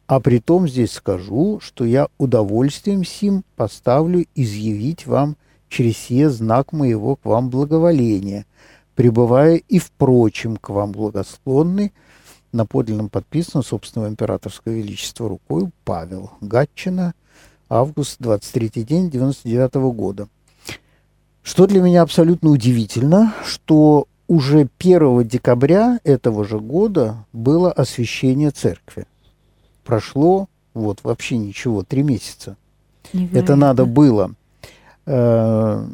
А 0.07 0.21
при 0.21 0.39
том 0.39 0.67
здесь 0.67 0.93
скажу, 0.93 1.61
что 1.61 1.85
я 1.85 2.09
удовольствием 2.17 3.05
сим 3.05 3.45
поставлю 3.57 4.25
изъявить 4.35 5.07
вам 5.07 5.37
через 5.69 5.99
сие 5.99 6.31
знак 6.31 6.73
моего 6.73 7.17
к 7.17 7.25
вам 7.25 7.51
благоволения, 7.51 8.47
пребывая 8.95 9.57
и 9.57 9.79
впрочем 9.79 10.57
к 10.57 10.71
вам 10.71 10.93
благосклонный, 10.93 11.93
на 12.53 12.65
подлинном 12.65 13.11
подписано 13.11 13.63
собственного 13.63 14.09
императорского 14.09 14.73
величества 14.73 15.29
рукой 15.29 15.71
Павел 15.85 16.31
Гатчина, 16.41 17.13
август 17.69 18.17
23 18.21 18.85
день 18.85 19.11
99 19.11 19.77
-го 19.77 19.93
года. 19.93 20.29
Что 21.49 21.67
для 21.67 21.81
меня 21.81 22.03
абсолютно 22.03 22.51
удивительно, 22.51 23.33
что 23.43 24.07
уже 24.27 24.69
1 24.79 25.27
декабря 25.27 25.99
этого 26.05 26.45
же 26.45 26.61
года 26.61 27.25
было 27.33 27.73
освящение 27.73 28.51
церкви. 28.51 29.07
Прошло 29.83 30.49
вот 30.75 31.01
вообще 31.05 31.39
ничего, 31.39 31.85
три 31.85 32.03
месяца. 32.03 32.59
Невероятно. 33.15 33.39
Это 33.39 33.57
надо 33.57 33.87
было, 33.87 34.33
э, 35.07 35.87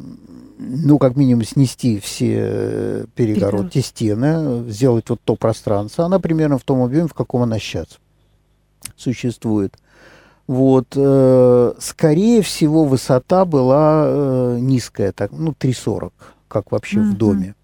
ну, 0.59 0.97
как 0.97 1.15
минимум, 1.15 1.45
снести 1.45 2.01
все 2.01 3.05
перегородки, 3.15 3.79
стены, 3.79 4.69
сделать 4.69 5.09
вот 5.09 5.21
то 5.23 5.37
пространство. 5.37 6.03
Она 6.03 6.19
примерно 6.19 6.57
в 6.57 6.63
том 6.63 6.81
объеме, 6.81 7.07
в 7.07 7.13
каком 7.13 7.43
она 7.43 7.59
сейчас 7.59 7.87
существует. 8.97 9.77
Вот, 10.47 10.93
э, 10.95 11.73
скорее 11.79 12.41
всего, 12.43 12.85
высота 12.85 13.45
была 13.45 14.03
э, 14.05 14.57
низкая, 14.59 15.11
так, 15.11 15.31
ну, 15.31 15.51
3,40, 15.51 16.11
как 16.47 16.71
вообще 16.71 16.99
mm-hmm. 16.99 17.11
в 17.11 17.17
доме. 17.17 17.55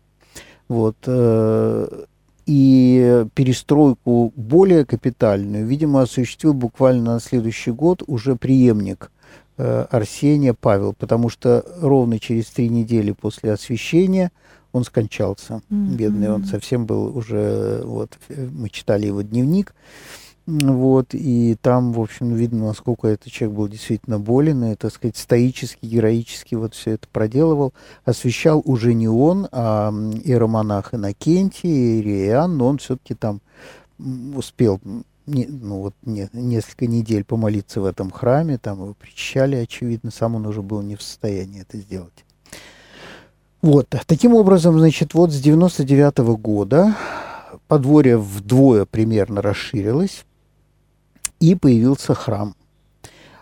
Вот, 0.67 0.95
э, 1.05 2.05
и 2.47 3.25
перестройку 3.36 4.34
более 4.36 4.86
капитальную, 4.86 5.65
видимо, 5.67 6.01
осуществил 6.01 6.53
буквально 6.53 7.13
на 7.13 7.19
следующий 7.19 7.71
год 7.71 8.01
уже 8.07 8.36
преемник 8.36 9.11
э, 9.57 9.86
Арсения 9.91 10.55
Павел, 10.59 10.93
потому 10.93 11.29
что 11.29 11.63
ровно 11.82 12.19
через 12.19 12.47
три 12.47 12.67
недели 12.67 13.11
после 13.11 13.51
освящения 13.53 14.32
он 14.71 14.86
скончался, 14.86 15.61
mm-hmm. 15.69 15.95
бедный, 15.95 16.32
он 16.32 16.45
совсем 16.45 16.88
был 16.88 17.15
уже, 17.15 17.84
вот, 17.84 18.17
мы 18.29 18.69
читали 18.69 19.05
его 19.05 19.21
дневник, 19.21 19.75
вот, 20.59 21.13
и 21.13 21.55
там, 21.61 21.93
в 21.93 22.01
общем, 22.01 22.33
видно, 22.33 22.67
насколько 22.67 23.07
этот 23.07 23.31
человек 23.31 23.57
был 23.57 23.67
действительно 23.69 24.19
болен, 24.19 24.65
и, 24.65 24.75
так 24.75 24.91
сказать, 24.91 25.15
стоически, 25.15 25.85
героически 25.85 26.55
вот 26.55 26.73
все 26.73 26.91
это 26.91 27.07
проделывал. 27.07 27.73
Освещал 28.03 28.61
уже 28.65 28.93
не 28.93 29.07
он, 29.07 29.47
а 29.51 29.91
иеромонах 29.91 30.93
Иннокентий, 30.93 31.69
Иериан, 31.69 32.57
но 32.57 32.67
он 32.67 32.79
все-таки 32.79 33.13
там 33.13 33.39
успел 34.35 34.81
не, 35.25 35.45
ну, 35.45 35.79
вот, 35.79 35.93
не, 36.03 36.27
несколько 36.33 36.87
недель 36.87 37.23
помолиться 37.23 37.79
в 37.79 37.85
этом 37.85 38.11
храме, 38.11 38.57
там 38.57 38.81
его 38.81 38.93
причащали, 38.93 39.55
очевидно, 39.55 40.11
сам 40.11 40.35
он 40.35 40.45
уже 40.45 40.61
был 40.61 40.81
не 40.81 40.95
в 40.97 41.01
состоянии 41.01 41.61
это 41.61 41.77
сделать. 41.77 42.25
Вот, 43.61 43.87
таким 44.05 44.33
образом, 44.33 44.79
значит, 44.79 45.13
вот 45.13 45.31
с 45.31 45.39
99 45.39 46.19
-го 46.19 46.35
года 46.35 46.97
подворье 47.67 48.17
вдвое 48.17 48.85
примерно 48.85 49.41
расширилось, 49.41 50.25
и 51.41 51.55
появился 51.55 52.13
храм. 52.13 52.55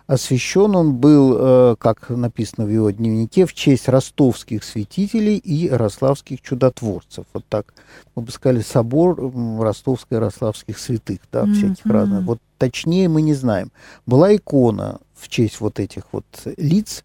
Освящен 0.07 0.75
он 0.75 0.95
был, 0.95 1.37
э, 1.37 1.75
как 1.77 2.09
написано 2.09 2.65
в 2.65 2.69
его 2.69 2.89
дневнике, 2.89 3.45
в 3.45 3.53
честь 3.53 3.87
ростовских 3.87 4.63
святителей 4.63 5.37
и 5.37 5.53
ярославских 5.67 6.41
чудотворцев. 6.41 7.25
Вот 7.31 7.45
так, 7.47 7.75
мы 8.15 8.23
бы 8.23 8.31
сказали, 8.31 8.61
собор 8.61 9.19
ростовско-ярославских 9.19 10.79
святых, 10.79 11.19
да, 11.31 11.43
mm-hmm. 11.43 11.53
всяких 11.53 11.85
разных. 11.85 12.23
Вот 12.23 12.39
точнее 12.57 13.07
мы 13.07 13.21
не 13.21 13.35
знаем. 13.35 13.71
Была 14.07 14.35
икона 14.35 14.99
в 15.13 15.27
честь 15.27 15.59
вот 15.59 15.79
этих 15.79 16.05
вот 16.11 16.25
лиц, 16.57 17.03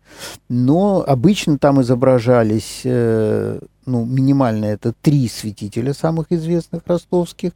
но 0.49 1.05
обычно 1.07 1.59
там 1.59 1.82
изображались, 1.82 2.80
э, 2.84 3.59
ну, 3.84 4.07
минимально 4.07 4.64
это 4.64 4.95
три 5.03 5.28
святителя 5.28 5.92
самых 5.92 6.32
известных 6.32 6.84
ростовских 6.86 7.53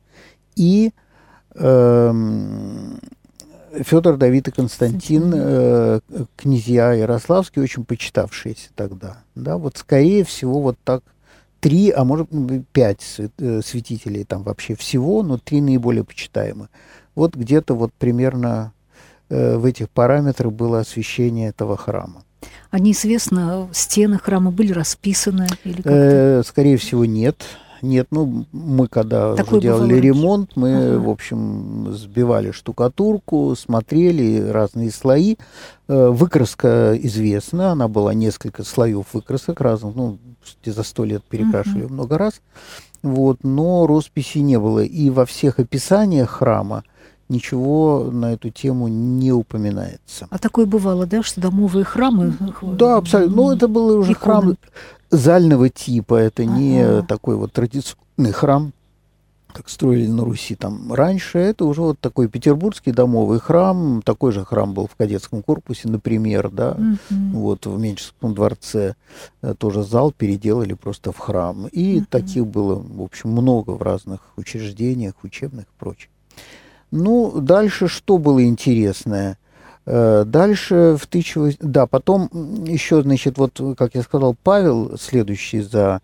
и 0.57 0.93
э, 1.55 2.13
Федор, 3.83 4.17
Давид 4.17 4.49
и 4.49 4.51
Константин, 4.51 5.33
э, 5.35 6.01
князья 6.37 6.93
Ярославские, 6.93 7.63
очень 7.63 7.85
почитавшиеся 7.85 8.71
тогда. 8.75 9.19
Да, 9.35 9.57
вот 9.57 9.77
скорее 9.77 10.25
всего 10.25 10.61
вот 10.61 10.77
так 10.85 11.03
три, 11.61 11.91
а 11.91 12.05
может 12.05 12.29
быть 12.31 12.67
пять 12.69 13.21
э, 13.39 13.61
святителей 13.65 14.25
там 14.25 14.43
вообще 14.43 14.75
всего, 14.75 15.23
но 15.23 15.39
три 15.39 15.61
наиболее 15.61 16.05
почитаемые. 16.05 16.69
Вот 17.15 17.35
где-то 17.35 17.75
вот 17.75 17.93
примерно 17.99 18.73
э, 19.29 19.57
в 19.57 19.65
этих 19.65 19.91
параметрах 19.91 20.53
было 20.53 20.81
освящение 20.81 21.49
этого 21.49 21.77
храма. 21.77 22.23
А 22.71 22.79
неизвестно, 22.79 23.69
стены 23.73 24.19
храма 24.19 24.51
были 24.51 24.73
расписаны? 24.73 25.49
Или 25.65 25.83
э, 25.85 26.43
скорее 26.45 26.77
всего, 26.77 27.05
нет. 27.05 27.43
Нет, 27.83 28.09
ну, 28.11 28.47
мы 28.53 28.89
когда 28.89 29.35
Такой 29.35 29.61
делали 29.61 29.95
ремонт, 29.95 30.53
мы, 30.57 30.95
ага. 30.95 30.99
в 31.01 31.11
общем, 31.11 31.89
сбивали 31.93 32.51
штукатурку, 32.51 33.55
смотрели 33.57 34.41
разные 34.41 34.91
слои. 34.91 35.37
Э, 35.89 36.09
выкраска 36.09 36.97
известна, 37.01 37.73
она 37.73 37.89
была 37.89 38.15
несколько 38.15 38.65
слоев 38.65 39.07
выкрасок 39.13 39.61
разных, 39.61 39.95
ну, 39.95 40.19
за 40.65 40.83
сто 40.83 41.05
лет 41.05 41.23
перекрашивали 41.25 41.85
ага. 41.85 41.93
много 41.93 42.19
раз. 42.19 42.41
Вот, 43.03 43.45
но 43.45 43.87
росписи 43.87 44.39
не 44.39 44.59
было. 44.59 44.81
И 44.81 45.11
во 45.11 45.25
всех 45.25 45.59
описаниях 45.59 46.31
храма 46.31 46.83
ничего 47.29 48.09
на 48.11 48.33
эту 48.33 48.51
тему 48.51 48.89
не 48.89 49.33
упоминается. 49.33 50.27
А 50.31 50.39
такое 50.39 50.67
бывало, 50.67 51.07
да, 51.07 51.23
что 51.23 51.41
домовые 51.41 51.85
храмы? 51.85 52.35
Да, 52.63 52.97
абсолютно. 52.97 53.37
Ну, 53.37 53.53
это 53.53 53.69
был 53.69 53.99
уже 53.99 54.13
Иконы. 54.13 54.41
храм 54.41 54.57
зального 55.11 55.69
типа, 55.69 56.15
это 56.17 56.43
ага. 56.43 56.53
не 56.53 57.03
такой 57.03 57.37
вот 57.37 57.53
традиционный 57.53 58.33
храм, 58.33 58.73
как 59.53 59.69
строили 59.69 60.07
на 60.07 60.25
Руси 60.25 60.55
там 60.55 60.93
раньше. 60.93 61.39
Это 61.39 61.65
уже 61.65 61.83
вот 61.83 61.99
такой 61.99 62.29
петербургский 62.29 62.93
домовый 62.93 63.41
храм. 63.41 64.03
Такой 64.03 64.33
же 64.33 64.45
храм 64.45 64.75
был 64.75 64.87
в 64.87 64.95
кадетском 64.95 65.43
корпусе, 65.43 65.89
например, 65.89 66.51
да. 66.51 66.73
Угу. 66.73 67.39
Вот 67.41 67.67
в 67.67 67.79
Меньшевском 67.79 68.35
дворце 68.35 68.95
э, 69.43 69.55
тоже 69.59 69.83
зал 69.83 70.13
переделали 70.13 70.75
просто 70.75 71.13
в 71.13 71.19
храм. 71.19 71.67
И 71.69 71.99
угу. 71.99 72.07
таких 72.09 72.47
было, 72.47 72.75
в 72.75 73.03
общем, 73.03 73.31
много 73.31 73.71
в 73.71 73.83
разных 73.83 74.21
учреждениях, 74.37 75.15
учебных 75.23 75.65
и 75.65 75.79
прочее. 75.79 76.11
Ну, 76.91 77.41
дальше 77.41 77.89
что 77.89 78.19
было 78.19 78.45
интересное? 78.45 79.39
Э, 79.91 80.25
дальше 80.27 80.99
в 80.99 81.07
1000... 81.07 81.57
Да, 81.61 81.87
потом 81.87 82.29
еще, 82.67 83.01
значит, 83.01 83.39
вот, 83.39 83.59
как 83.77 83.95
я 83.95 84.03
сказал, 84.03 84.37
Павел, 84.43 84.99
следующий 84.99 85.63
за 85.63 86.03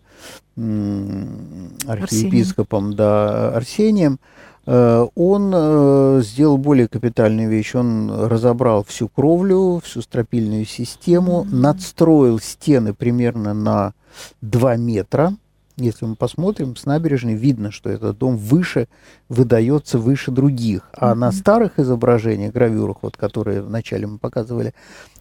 архиепископом, 0.55 2.85
Арсением. 2.85 2.95
да, 2.95 3.49
Арсением, 3.49 4.19
э, 4.65 5.05
он 5.13 5.51
э, 5.53 6.21
сделал 6.23 6.57
более 6.57 6.87
капитальную 6.87 7.47
вещь. 7.47 7.75
Он 7.75 8.09
разобрал 8.09 8.83
всю 8.83 9.07
кровлю, 9.07 9.79
всю 9.83 10.01
стропильную 10.01 10.65
систему, 10.65 11.43
mm-hmm. 11.43 11.55
надстроил 11.55 12.39
стены 12.39 12.95
примерно 12.95 13.53
на 13.53 13.93
2 14.41 14.77
метра– 14.77 15.35
если 15.77 16.05
мы 16.05 16.15
посмотрим 16.15 16.75
с 16.75 16.85
набережной, 16.85 17.33
видно, 17.33 17.71
что 17.71 17.89
этот 17.89 18.17
дом 18.17 18.37
выше, 18.37 18.87
выдается 19.29 19.99
выше 19.99 20.31
других. 20.31 20.89
А 20.93 21.11
mm-hmm. 21.11 21.15
на 21.15 21.31
старых 21.31 21.79
изображениях, 21.79 22.53
гравюрах, 22.53 22.97
вот, 23.01 23.17
которые 23.17 23.61
вначале 23.61 24.07
мы 24.07 24.17
показывали, 24.17 24.73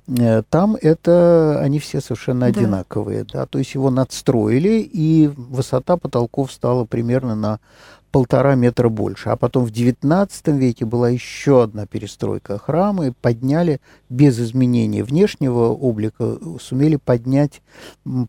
э, 0.06 0.42
там 0.48 0.76
это 0.80 1.60
они 1.60 1.78
все 1.78 2.00
совершенно 2.00 2.46
одинаковые. 2.46 3.24
Да. 3.24 3.40
Да? 3.40 3.46
То 3.46 3.58
есть 3.58 3.74
его 3.74 3.90
надстроили, 3.90 4.80
и 4.80 5.26
высота 5.26 5.96
потолков 5.96 6.52
стала 6.52 6.84
примерно 6.84 7.34
на 7.34 7.60
полтора 8.14 8.54
метра 8.54 8.88
больше. 8.88 9.30
А 9.30 9.36
потом 9.36 9.64
в 9.64 9.72
XIX 9.72 10.28
веке 10.56 10.84
была 10.84 11.08
еще 11.08 11.64
одна 11.64 11.84
перестройка 11.84 12.60
храма, 12.60 13.08
и 13.08 13.10
подняли 13.10 13.80
без 14.08 14.38
изменения 14.38 15.02
внешнего 15.02 15.70
облика, 15.70 16.38
сумели 16.60 16.94
поднять 16.94 17.60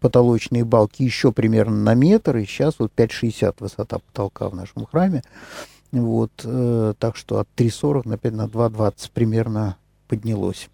потолочные 0.01 0.65
балки 0.65 1.03
еще 1.03 1.31
примерно 1.31 1.75
на 1.75 1.93
метр, 1.93 2.38
и 2.38 2.45
сейчас 2.45 2.79
вот 2.79 2.93
5,60 2.97 3.57
высота 3.59 3.99
потолка 3.99 4.49
в 4.49 4.55
нашем 4.55 4.88
храме. 4.88 5.21
Вот, 5.91 6.31
э, 6.43 6.95
так 6.97 7.15
что 7.15 7.38
от 7.38 7.47
3,40 7.55 8.07
на 8.07 8.17
5 8.17 8.33
на 8.33 8.47
2,20 8.47 9.11
примерно 9.13 9.77
поднялось. 10.07 10.67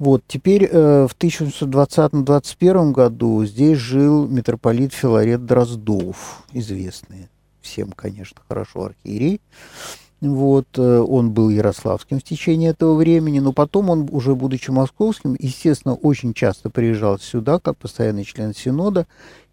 Вот, 0.00 0.24
теперь 0.26 0.64
э, 0.64 1.06
в 1.06 1.16
1820-21 1.16 2.90
году 2.90 3.44
здесь 3.44 3.78
жил 3.78 4.26
митрополит 4.26 4.92
Филарет 4.92 5.46
Дроздов, 5.46 6.42
известный 6.52 7.28
всем, 7.62 7.92
конечно, 7.92 8.42
хорошо 8.48 8.84
архиерей. 8.84 9.40
Вот, 10.22 10.78
э, 10.78 10.98
он 11.00 11.32
был 11.32 11.50
ярославским 11.50 12.20
в 12.20 12.22
течение 12.22 12.70
этого 12.70 12.94
времени, 12.94 13.40
но 13.40 13.52
потом 13.52 13.90
он, 13.90 14.08
уже 14.12 14.36
будучи 14.36 14.70
московским, 14.70 15.34
естественно, 15.36 15.94
очень 15.94 16.32
часто 16.32 16.70
приезжал 16.70 17.18
сюда, 17.18 17.58
как 17.58 17.76
постоянный 17.76 18.22
член 18.22 18.54
Синода, 18.54 19.08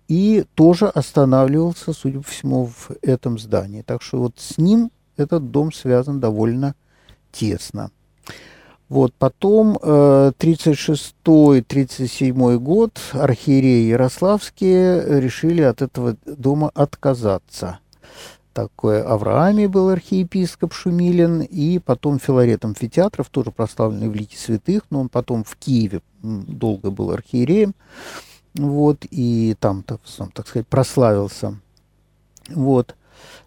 и 0.08 0.46
тоже 0.54 0.88
останавливался, 0.88 1.92
судя 1.94 2.20
по 2.20 2.30
всему, 2.30 2.68
в 2.68 2.92
этом 3.02 3.40
здании. 3.40 3.82
Так 3.82 4.04
что 4.04 4.20
вот 4.20 4.34
с 4.38 4.60
ним 4.60 4.92
этот 5.18 5.50
дом 5.50 5.74
связан 5.74 6.20
довольно 6.20 6.76
тесно. 7.32 7.90
Вот, 8.90 9.12
потом 9.18 9.76
36-37 9.76 12.54
э, 12.54 12.58
год 12.60 13.00
архиереи 13.14 13.88
Ярославские 13.88 15.20
решили 15.20 15.64
от 15.64 15.82
этого 15.82 16.16
дома 16.26 16.70
отказаться 16.76 17.80
такой 18.64 19.02
Авраамий 19.02 19.68
был 19.68 19.90
архиепископ 19.90 20.74
Шумилин, 20.74 21.42
и 21.42 21.80
потом 21.80 22.20
Филарет 22.20 22.66
Амфитеатров, 22.66 23.30
тоже 23.30 23.52
прославленный 23.52 24.10
в 24.10 24.16
лике 24.16 24.38
святых, 24.38 24.84
но 24.90 25.02
он 25.02 25.10
потом 25.10 25.44
в 25.44 25.56
Киеве 25.56 26.02
долго 26.22 26.92
был 26.92 27.12
архиереем. 27.12 27.74
вот, 28.56 29.06
и 29.10 29.56
там, 29.60 29.84
так, 29.84 30.00
сказать, 30.48 30.68
прославился. 30.68 31.60
Вот. 32.50 32.96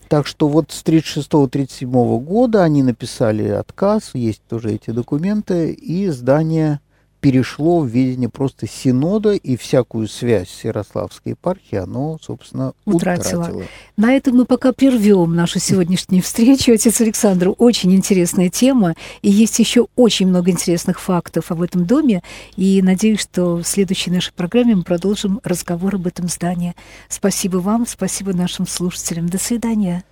Так 0.09 0.27
что 0.27 0.49
вот 0.49 0.71
с 0.71 0.83
1936-1937 0.85 2.21
года 2.21 2.63
они 2.63 2.83
написали 2.83 3.49
отказ, 3.49 4.11
есть 4.15 4.43
тоже 4.49 4.73
эти 4.73 4.91
документы, 4.91 5.73
и 5.73 6.09
здание 6.09 6.81
перешло 7.23 7.81
в 7.81 7.87
видение 7.87 8.29
просто 8.29 8.67
синода, 8.67 9.35
и 9.35 9.57
всякую 9.57 10.09
связь 10.09 10.51
с 10.51 10.65
Ярославской 10.65 11.33
епархией 11.33 11.81
оно, 11.81 12.19
собственно, 12.21 12.75
утратило. 12.85 13.43
утратило. 13.43 13.65
На 13.97 14.13
этом 14.13 14.37
мы 14.37 14.45
пока 14.45 14.73
прервем 14.73 15.35
нашу 15.37 15.61
сегодняшнюю 15.61 16.23
встречу. 16.23 16.73
Отец 16.73 17.01
Александр, 17.01 17.55
очень 17.59 17.95
интересная 17.95 18.51
тема, 18.51 18.95
и 19.23 19.31
есть 19.31 19.61
еще 19.61 19.87
очень 19.95 20.27
много 20.27 20.51
интересных 20.51 21.01
фактов 21.01 21.53
об 21.53 21.63
этом 21.63 21.87
доме, 21.87 22.23
и 22.57 22.83
надеюсь, 22.83 23.21
что 23.21 23.59
в 23.59 23.65
следующей 23.65 24.11
нашей 24.11 24.33
программе 24.33 24.75
мы 24.75 24.83
продолжим 24.83 25.41
разговор 25.45 25.95
об 25.95 26.09
этом 26.09 26.27
здании. 26.27 26.75
Спасибо 27.09 27.59
вам, 27.59 27.87
спасибо 27.87 28.33
нашим 28.33 28.67
слушателям. 28.67 29.29
До 29.29 29.39
свидания. 29.39 30.03